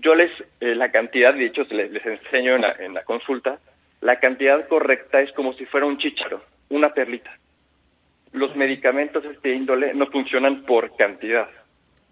yo 0.00 0.14
les, 0.14 0.30
eh, 0.60 0.74
la 0.74 0.90
cantidad, 0.90 1.34
de 1.34 1.46
hecho, 1.46 1.62
les, 1.70 2.04
enseño 2.04 2.56
en 2.56 2.94
la, 2.94 3.04
consulta, 3.04 3.58
la 4.00 4.20
cantidad 4.20 4.68
correcta 4.68 5.20
es 5.20 5.32
como 5.32 5.52
si 5.54 5.66
fuera 5.66 5.86
un 5.86 5.98
chícharo, 5.98 6.42
una 6.68 6.94
perlita. 6.94 7.36
Los 8.32 8.54
medicamentos 8.54 9.22
de 9.22 9.30
este 9.30 9.54
índole 9.54 9.94
no 9.94 10.06
funcionan 10.06 10.62
por 10.64 10.94
cantidad, 10.96 11.48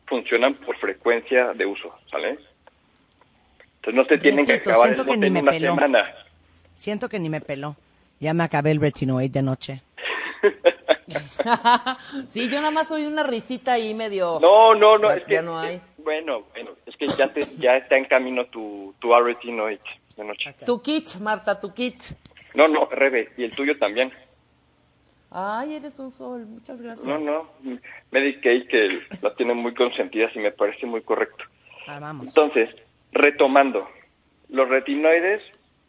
funcionan 0.06 0.54
por 0.54 0.76
frecuencia 0.78 1.52
de 1.52 1.66
uso, 1.66 1.94
¿sale? 2.10 2.38
Entonces 3.86 3.94
no 3.94 4.04
se 4.04 4.18
tienen 4.20 4.46
que 4.46 4.54
acabar 4.54 4.88
siento 4.88 5.04
que 5.04 5.12
en 5.12 5.36
una 5.36 5.52
semana. 5.52 6.14
Siento 6.74 7.08
que 7.08 7.20
ni 7.20 7.28
me 7.28 7.40
peló. 7.40 7.76
Ya 8.18 8.34
me 8.34 8.42
acabé 8.42 8.72
el 8.72 8.80
retinoid 8.80 9.30
de 9.30 9.42
noche. 9.42 9.82
sí, 12.28 12.48
yo 12.48 12.56
nada 12.56 12.72
más 12.72 12.88
soy 12.88 13.06
una 13.06 13.22
risita 13.22 13.74
ahí 13.74 13.94
medio... 13.94 14.40
No, 14.40 14.74
no, 14.74 14.98
no, 14.98 15.12
es 15.12 15.22
que... 15.24 15.34
Ya 15.34 15.42
no 15.42 15.58
hay. 15.58 15.80
bueno, 15.98 16.46
bueno, 16.52 16.72
es 16.84 16.96
que 16.96 17.06
ya, 17.06 17.28
te, 17.28 17.46
ya 17.58 17.76
está 17.76 17.96
en 17.96 18.06
camino 18.06 18.46
tu, 18.46 18.92
tu 18.98 19.14
retinoid 19.14 19.78
de 20.16 20.24
noche. 20.24 20.52
Tu 20.64 20.82
kit, 20.82 21.14
Marta, 21.20 21.60
tu 21.60 21.72
kit. 21.72 22.02
No, 22.54 22.66
no, 22.66 22.86
Rebe, 22.86 23.30
y 23.36 23.44
el 23.44 23.54
tuyo 23.54 23.78
también. 23.78 24.12
Ay, 25.30 25.74
eres 25.74 25.98
un 26.00 26.10
sol, 26.10 26.44
muchas 26.46 26.80
gracias. 26.80 27.06
No, 27.06 27.18
no, 27.18 27.50
Medicaid 28.10 28.66
que 28.68 29.00
la 29.22 29.34
tiene 29.34 29.54
muy 29.54 29.74
consentida 29.74 30.28
y 30.34 30.38
me 30.40 30.50
parece 30.50 30.86
muy 30.86 31.02
correcto. 31.02 31.44
Ah, 31.86 32.00
vamos. 32.00 32.28
Entonces, 32.28 32.70
retomando, 33.16 33.88
los 34.48 34.68
retinoides, 34.68 35.42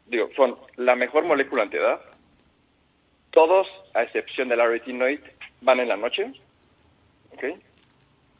digo, 0.08 0.30
son 0.36 0.58
la 0.76 0.96
mejor 0.96 1.26
molécula 1.26 1.64
antiedad. 1.64 2.02
Todos, 3.32 3.68
a 3.94 4.04
excepción 4.04 4.50
del 4.50 4.62
retinoid, 4.62 5.20
van 5.62 5.80
en 5.80 5.90
la 5.90 5.98
noche. 5.98 6.32
¿Ok? 7.34 7.44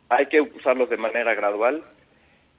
Hay 0.10 0.26
que 0.28 0.42
usarlos 0.42 0.90
de 0.90 0.98
manera 0.98 1.34
gradual. 1.36 1.84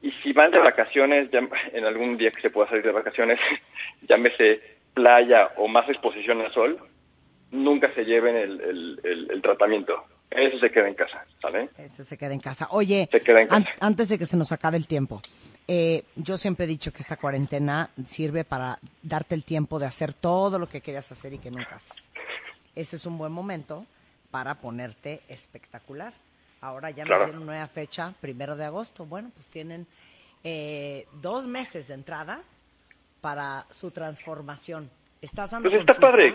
Y 0.02 0.12
si 0.22 0.32
van 0.32 0.52
de 0.52 0.58
vacaciones, 0.58 1.30
ya, 1.30 1.40
en 1.72 1.84
algún 1.84 2.16
día 2.16 2.30
que 2.30 2.40
se 2.40 2.50
pueda 2.50 2.68
salir 2.68 2.84
de 2.84 2.92
vacaciones, 2.92 3.40
llámese 4.08 4.60
playa 4.94 5.48
o 5.56 5.66
más 5.66 5.88
exposición 5.88 6.40
al 6.40 6.52
sol, 6.52 6.78
nunca 7.50 7.92
se 7.94 8.04
lleven 8.04 8.36
el, 8.36 9.00
el, 9.02 9.42
tratamiento. 9.42 10.04
Eso 10.30 10.58
se 10.58 10.70
queda 10.70 10.88
en 10.88 10.94
casa, 10.94 11.24
¿sale? 11.40 11.70
Eso 11.78 12.02
se 12.02 12.18
queda 12.18 12.34
en 12.34 12.40
casa. 12.40 12.68
Oye, 12.70 13.08
antes 13.80 14.10
de 14.10 14.18
que 14.18 14.26
se 14.26 14.36
nos 14.36 14.52
acabe 14.52 14.76
el 14.76 14.86
tiempo, 14.86 15.22
eh, 15.70 16.04
yo 16.16 16.38
siempre 16.38 16.64
he 16.64 16.68
dicho 16.68 16.92
que 16.92 17.02
esta 17.02 17.18
cuarentena 17.18 17.90
sirve 18.06 18.44
para 18.44 18.78
darte 19.02 19.34
el 19.34 19.44
tiempo 19.44 19.78
de 19.78 19.84
hacer 19.84 20.14
todo 20.14 20.58
lo 20.58 20.66
que 20.66 20.80
querías 20.80 21.12
hacer 21.12 21.34
y 21.34 21.38
que 21.38 21.50
nunca 21.50 21.76
haces. 21.76 22.10
Ese 22.74 22.96
es 22.96 23.04
un 23.04 23.18
buen 23.18 23.32
momento 23.32 23.84
para 24.30 24.54
ponerte 24.54 25.20
espectacular. 25.28 26.14
Ahora 26.62 26.90
ya 26.90 27.04
nos 27.04 27.24
dieron 27.24 27.44
nueva 27.44 27.66
fecha, 27.66 28.14
primero 28.20 28.56
de 28.56 28.64
agosto. 28.64 29.04
Bueno, 29.04 29.30
pues 29.34 29.46
tienen 29.46 29.86
eh, 30.42 31.06
dos 31.20 31.46
meses 31.46 31.88
de 31.88 31.94
entrada 31.94 32.40
para 33.20 33.66
su 33.70 33.90
transformación. 33.90 34.90
¿Estás 35.20 35.50
dando 35.50 35.68
Pues 35.68 35.82
está 35.82 35.94
padre. 35.94 36.34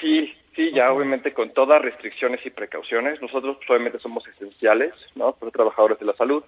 Sí, 0.00 0.32
sí, 0.56 0.72
ya 0.74 0.92
obviamente 0.92 1.32
con 1.32 1.52
todas 1.54 1.80
restricciones 1.80 2.44
y 2.44 2.50
precauciones. 2.50 3.22
Nosotros 3.22 3.56
pues, 3.58 3.70
obviamente 3.70 4.00
somos 4.00 4.26
esenciales, 4.26 4.94
¿no? 5.14 5.32
Por 5.32 5.52
trabajadores 5.52 5.98
de 5.98 6.06
la 6.06 6.16
salud, 6.16 6.42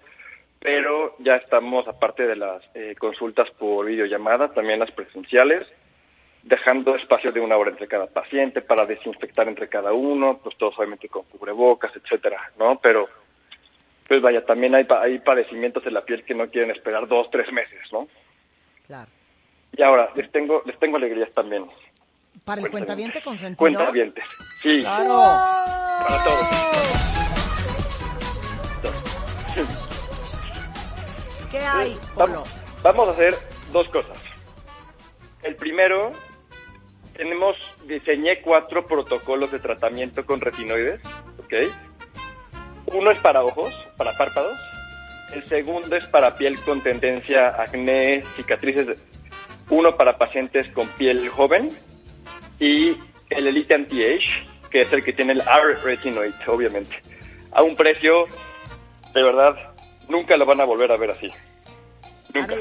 pero 0.60 1.16
ya 1.18 1.36
estamos, 1.36 1.88
aparte 1.88 2.26
de 2.26 2.36
las 2.36 2.62
eh, 2.74 2.94
consultas 2.98 3.50
por 3.58 3.86
videollamada, 3.86 4.52
también 4.52 4.78
las 4.78 4.90
presenciales, 4.90 5.66
dejando 6.42 6.96
espacio 6.96 7.32
de 7.32 7.40
una 7.40 7.56
hora 7.56 7.70
entre 7.70 7.88
cada 7.88 8.06
paciente 8.06 8.60
para 8.60 8.84
desinfectar 8.84 9.48
entre 9.48 9.68
cada 9.68 9.92
uno, 9.92 10.38
pues 10.42 10.56
todos 10.58 10.78
obviamente 10.78 11.08
con 11.08 11.24
cubrebocas, 11.24 11.92
etcétera, 11.96 12.52
¿no? 12.58 12.78
Pero, 12.82 13.08
pues 14.06 14.20
vaya, 14.20 14.44
también 14.44 14.74
hay, 14.74 14.86
hay 15.00 15.18
padecimientos 15.20 15.82
de 15.82 15.92
la 15.92 16.04
piel 16.04 16.24
que 16.24 16.34
no 16.34 16.48
quieren 16.48 16.70
esperar 16.70 17.08
dos, 17.08 17.30
tres 17.30 17.50
meses, 17.52 17.80
¿no? 17.90 18.06
Claro. 18.86 19.10
Y 19.76 19.82
ahora, 19.82 20.10
les 20.14 20.30
tengo, 20.30 20.62
les 20.66 20.78
tengo 20.78 20.96
alegrías 20.98 21.32
también. 21.32 21.66
¿Para 22.44 22.60
el 22.60 22.70
cuentaviente 22.70 23.22
consentido? 23.22 23.58
Cuentavientes, 23.58 24.24
sí. 24.62 24.80
¡Claro! 24.80 25.22
Para 26.06 26.24
todos. 26.24 27.39
¿Qué 31.50 31.58
hay, 31.58 31.98
Vamos, 32.16 32.48
vamos 32.82 33.08
a 33.08 33.10
hacer 33.10 33.34
dos 33.72 33.88
cosas. 33.88 34.18
El 35.42 35.56
primero, 35.56 36.12
tenemos, 37.16 37.56
diseñé 37.86 38.40
cuatro 38.40 38.86
protocolos 38.86 39.50
de 39.50 39.58
tratamiento 39.58 40.24
con 40.24 40.40
retinoides, 40.40 41.00
¿ok? 41.38 41.54
Uno 42.86 43.10
es 43.10 43.18
para 43.18 43.42
ojos, 43.42 43.74
para 43.96 44.16
párpados. 44.16 44.56
El 45.32 45.44
segundo 45.46 45.96
es 45.96 46.06
para 46.06 46.34
piel 46.34 46.58
con 46.60 46.82
tendencia 46.82 47.48
acné, 47.48 48.24
cicatrices. 48.36 48.98
Uno 49.70 49.96
para 49.96 50.18
pacientes 50.18 50.68
con 50.68 50.88
piel 50.88 51.28
joven 51.28 51.68
y 52.58 52.96
el 53.30 53.46
Elite 53.46 53.74
Anti-Age, 53.74 54.48
que 54.70 54.80
es 54.80 54.92
el 54.92 55.04
que 55.04 55.12
tiene 55.12 55.32
el 55.32 55.40
R-Retinoid, 55.40 56.34
obviamente, 56.46 57.00
a 57.52 57.62
un 57.62 57.76
precio, 57.76 58.26
de 59.14 59.22
verdad, 59.22 59.69
nunca 60.10 60.36
lo 60.36 60.44
van 60.44 60.60
a 60.60 60.64
volver 60.64 60.92
a 60.92 60.96
ver 60.96 61.12
así. 61.12 61.28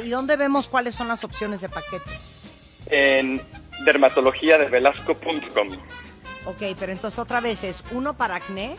¿y 0.04 0.10
dónde 0.10 0.36
vemos 0.36 0.68
cuáles 0.68 0.96
son 0.96 1.08
las 1.08 1.24
opciones 1.24 1.62
de 1.62 1.70
paquete? 1.70 2.10
En 2.88 3.42
dermatologiadevelasco.com. 3.86 5.68
Ok, 6.46 6.64
pero 6.80 6.92
entonces 6.92 7.20
otra 7.20 7.40
vez 7.42 7.64
es 7.64 7.84
uno 7.92 8.16
para 8.16 8.36
acné. 8.36 8.76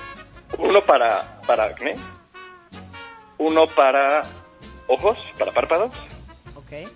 Uno 0.59 0.85
para, 0.85 1.41
para 1.47 1.65
acné. 1.65 1.95
Uno 3.39 3.67
para 3.69 4.23
ojos, 4.87 5.19
para 5.39 5.53
párpados. 5.53 5.93
Ok. 6.57 6.89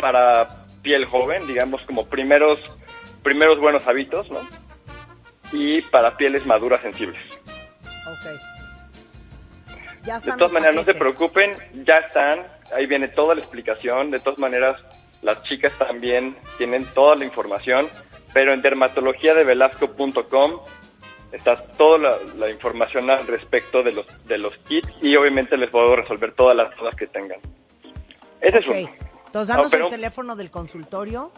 Para 0.00 0.46
piel 0.82 1.04
joven, 1.06 1.46
digamos 1.46 1.82
como 1.82 2.06
primeros 2.06 2.58
primeros 3.22 3.58
buenos 3.58 3.86
hábitos, 3.86 4.30
¿no? 4.30 4.40
Y 5.52 5.82
para 5.82 6.16
pieles 6.16 6.46
maduras 6.46 6.80
sensibles. 6.82 7.20
Ok. 8.06 8.53
Ya 10.04 10.20
de 10.20 10.32
todas 10.32 10.52
maneras, 10.52 10.74
no 10.74 10.82
se 10.82 10.94
preocupen, 10.94 11.56
ya 11.84 11.98
están, 11.98 12.46
ahí 12.74 12.86
viene 12.86 13.08
toda 13.08 13.34
la 13.34 13.40
explicación, 13.40 14.10
de 14.10 14.20
todas 14.20 14.38
maneras, 14.38 14.80
las 15.22 15.42
chicas 15.44 15.72
también 15.78 16.36
tienen 16.58 16.84
toda 16.94 17.16
la 17.16 17.24
información, 17.24 17.88
pero 18.34 18.52
en 18.52 18.60
dermatologiadevelasco.com 18.60 20.60
está 21.32 21.56
toda 21.56 22.18
la, 22.36 22.50
información 22.50 23.10
al 23.10 23.26
respecto 23.26 23.82
de 23.82 23.92
los, 23.92 24.06
de 24.26 24.38
los 24.38 24.56
kits 24.58 24.88
y 25.00 25.16
obviamente 25.16 25.56
les 25.56 25.70
puedo 25.70 25.96
resolver 25.96 26.34
todas 26.34 26.56
las 26.56 26.76
dudas 26.76 26.94
que 26.96 27.06
tengan. 27.06 27.40
Ese 28.40 28.58
es 28.58 28.66
un... 28.66 28.88
Entonces, 29.26 29.56
danos 29.56 29.74
el 29.74 29.88
teléfono 29.88 30.36
del 30.36 30.50
consultorio. 30.50 31.32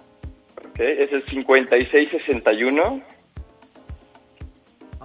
Es 0.77 1.13
el 1.13 1.25
5661 1.25 3.03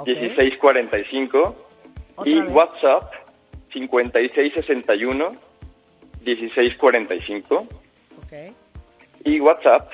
1645 0.05 1.67
y 2.25 2.41
WhatsApp 2.41 3.13
5661 3.73 5.31
1645 6.23 7.67
okay. 8.23 8.53
y 9.23 9.39
WhatsApp 9.39 9.91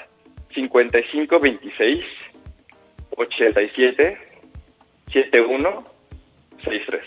5526 0.54 2.06
87 3.16 4.18
7163. 5.12 7.02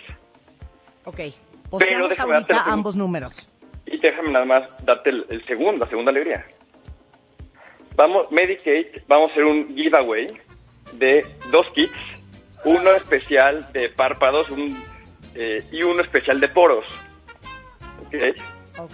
Ok, 1.04 1.20
posteamos 1.68 2.18
ahorita 2.18 2.64
ambos 2.66 2.96
números. 2.96 3.48
Y 3.86 3.98
déjame 3.98 4.30
nada 4.32 4.44
más 4.44 4.68
darte 4.84 5.10
el, 5.10 5.26
el 5.28 5.44
segundo, 5.46 5.84
la 5.84 5.90
segunda 5.90 6.10
alegría 6.10 6.46
vamos, 8.00 8.30
Medicaid, 8.30 8.86
vamos 9.06 9.30
a 9.30 9.32
hacer 9.32 9.44
un 9.44 9.74
giveaway 9.74 10.26
de 10.94 11.26
dos 11.50 11.66
kits, 11.74 11.92
uno 12.64 12.92
especial 12.92 13.70
de 13.72 13.90
párpados 13.90 14.48
eh, 15.34 15.64
y 15.70 15.82
uno 15.82 16.02
especial 16.02 16.40
de 16.40 16.48
poros. 16.48 16.84
¿Ok? 18.02 18.14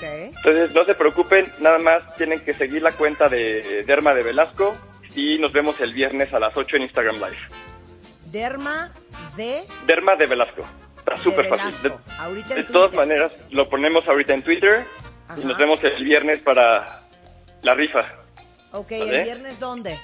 Entonces, 0.05 0.75
no 0.75 0.85
se 0.85 0.95
preocupen, 0.95 1.53
nada 1.61 1.79
más 1.79 2.15
tienen 2.17 2.41
que 2.41 2.53
seguir 2.55 2.83
la 2.83 2.93
cuenta 2.93 3.29
de 3.29 3.85
Derma 3.87 4.15
de 4.15 4.23
Velasco 4.23 4.77
y 5.15 5.39
nos 5.39 5.53
vemos 5.53 5.81
el 5.81 5.95
viernes 5.95 6.33
a 6.35 6.41
las 6.41 6.57
8 6.57 6.77
en 6.77 6.83
Instagram 6.83 7.17
Live. 7.17 7.39
Derma 8.27 8.93
de... 9.37 9.63
Derma 9.87 10.17
de 10.17 10.27
Velasco. 10.27 10.67
Está 10.97 11.17
súper 11.19 11.49
fácil. 11.49 11.73
De, 12.49 12.65
todas 12.65 12.93
maneras, 12.95 13.33
lo 13.51 13.69
ponemos 13.69 14.07
ahorita 14.09 14.35
en 14.35 14.43
Twitter 14.43 14.85
y 15.37 15.45
nos 15.45 15.57
vemos 15.57 15.79
el 15.85 16.05
viernes 16.05 16.41
para 16.41 17.03
la 17.63 17.75
rifa. 17.75 18.05
Ok, 18.73 18.91
¿el 18.93 19.23
viernes 19.23 19.61
dónde? 19.61 19.99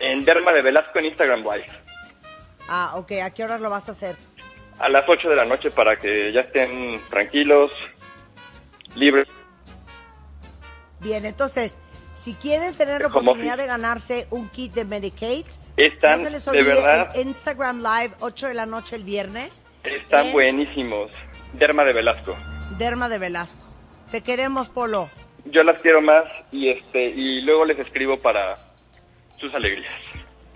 En 0.00 0.24
Derma 0.24 0.52
de 0.52 0.62
Velasco 0.62 0.98
en 0.98 1.06
Instagram 1.06 1.40
Live. 1.40 1.66
Ah, 2.68 2.92
ok, 2.96 3.12
¿a 3.22 3.30
qué 3.30 3.44
horas 3.44 3.60
lo 3.60 3.70
vas 3.70 3.88
a 3.88 3.92
hacer? 3.92 4.16
A 4.78 4.88
las 4.88 5.08
8 5.08 5.28
de 5.28 5.36
la 5.36 5.44
noche 5.44 5.70
para 5.70 5.96
que 5.98 6.32
ya 6.32 6.40
estén 6.42 7.00
tranquilos, 7.08 7.70
libres. 8.94 9.26
Bien, 11.00 11.24
entonces, 11.24 11.78
Si 12.14 12.32
quieren 12.34 12.74
tener 12.74 13.02
la 13.02 13.08
oportunidad 13.08 13.54
office. 13.54 13.62
de 13.62 13.66
ganarse 13.66 14.26
un 14.30 14.48
kit 14.48 14.72
de 14.72 14.86
Medicaid, 14.86 15.44
Están, 15.76 16.20
no 16.20 16.24
se 16.24 16.30
les 16.30 16.44
de 16.46 16.62
verdad, 16.62 17.10
el 17.14 17.26
Instagram 17.26 17.82
Live, 17.82 18.14
8 18.20 18.48
de 18.48 18.54
la 18.54 18.64
noche 18.64 18.96
el 18.96 19.04
viernes. 19.04 19.66
están 19.84 20.26
en 20.26 20.32
buenísimos. 20.32 21.10
Derma 21.52 21.84
de 21.84 21.92
Velasco. 21.92 22.34
Derma 22.78 23.10
de 23.10 23.18
Velasco. 23.18 23.60
Te 24.10 24.22
queremos, 24.22 24.70
Polo. 24.70 25.10
Yo 25.44 25.62
las 25.62 25.78
quiero 25.82 26.00
más 26.00 26.24
y 26.50 26.70
este 26.70 27.04
y 27.04 27.42
luego 27.42 27.66
les 27.66 27.78
escribo 27.78 28.18
para 28.18 28.56
sus 29.38 29.54
alegrías. 29.54 29.92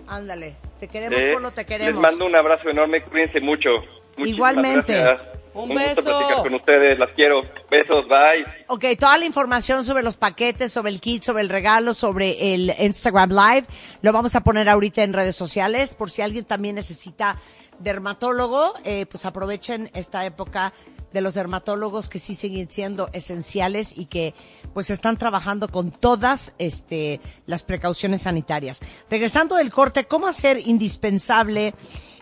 Ándale. 0.07 0.55
Te 0.79 0.87
queremos, 0.87 1.19
¿eh? 1.21 1.31
Polo, 1.33 1.51
te 1.51 1.63
queremos. 1.65 1.93
Les 1.93 2.01
mando 2.11 2.25
un 2.25 2.35
abrazo 2.35 2.69
enorme, 2.69 3.01
cuídense 3.01 3.39
mucho. 3.39 3.69
Muchísimas 4.17 4.35
Igualmente. 4.53 4.93
gracias. 4.93 5.31
Un 5.53 5.67
gusto 5.67 5.83
beso. 5.83 6.03
platicar 6.03 6.43
con 6.43 6.53
ustedes, 6.55 6.99
las 6.99 7.09
quiero. 7.11 7.41
Besos, 7.69 8.07
bye. 8.07 8.45
Ok, 8.67 8.85
toda 8.97 9.17
la 9.17 9.25
información 9.25 9.83
sobre 9.83 10.01
los 10.01 10.15
paquetes, 10.15 10.71
sobre 10.71 10.91
el 10.91 11.01
kit, 11.01 11.23
sobre 11.23 11.43
el 11.43 11.49
regalo, 11.49 11.93
sobre 11.93 12.53
el 12.53 12.73
Instagram 12.79 13.31
Live, 13.31 13.65
lo 14.01 14.13
vamos 14.13 14.35
a 14.35 14.41
poner 14.41 14.69
ahorita 14.69 15.03
en 15.03 15.11
redes 15.11 15.35
sociales. 15.35 15.93
Por 15.93 16.09
si 16.09 16.21
alguien 16.21 16.45
también 16.45 16.75
necesita 16.75 17.37
dermatólogo, 17.79 18.73
eh, 18.85 19.05
pues 19.07 19.25
aprovechen 19.25 19.89
esta 19.93 20.25
época 20.25 20.71
de 21.11 21.21
los 21.21 21.33
dermatólogos 21.33 22.07
que 22.07 22.19
sí 22.19 22.35
siguen 22.35 22.69
siendo 22.69 23.09
esenciales 23.11 23.97
y 23.97 24.05
que 24.05 24.33
pues 24.73 24.89
están 24.89 25.17
trabajando 25.17 25.67
con 25.67 25.91
todas 25.91 26.55
este, 26.57 27.19
las 27.45 27.63
precauciones 27.63 28.21
sanitarias. 28.21 28.79
Regresando 29.09 29.55
del 29.55 29.71
corte, 29.71 30.05
¿cómo 30.05 30.27
hacer 30.27 30.61
indispensable, 30.65 31.73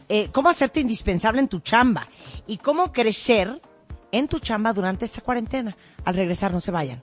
eh, 0.09 0.29
cómo 0.31 0.49
hacerte 0.49 0.79
indispensable 0.79 1.39
en 1.39 1.47
tu 1.47 1.59
chamba 1.59 2.07
y 2.47 2.57
cómo 2.57 2.91
crecer 2.91 3.61
en 4.11 4.27
tu 4.27 4.39
chamba 4.39 4.73
durante 4.73 5.05
esta 5.05 5.21
cuarentena? 5.21 5.77
Al 6.03 6.15
regresar, 6.15 6.51
no 6.51 6.59
se 6.59 6.71
vayan. 6.71 6.99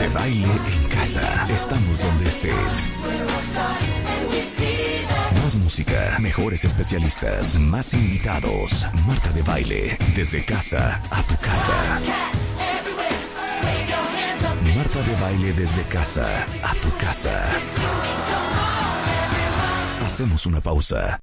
De 0.00 0.08
baile 0.08 0.48
en 0.48 0.88
casa. 0.88 1.46
Estamos 1.48 2.02
donde 2.02 2.28
estés. 2.28 2.88
Más 5.42 5.56
música, 5.56 6.16
mejores 6.20 6.64
especialistas, 6.64 7.58
más 7.58 7.94
invitados. 7.94 8.86
Marta 9.06 9.32
de 9.32 9.42
baile, 9.42 9.98
desde 10.14 10.44
casa 10.44 11.02
a 11.10 11.22
tu 11.22 11.36
casa. 11.38 12.41
Marta 14.82 15.00
de 15.02 15.14
baile 15.14 15.52
desde 15.52 15.84
casa 15.84 16.26
a 16.60 16.74
tu 16.74 16.90
casa. 16.96 17.40
Hacemos 20.04 20.44
una 20.44 20.60
pausa. 20.60 21.20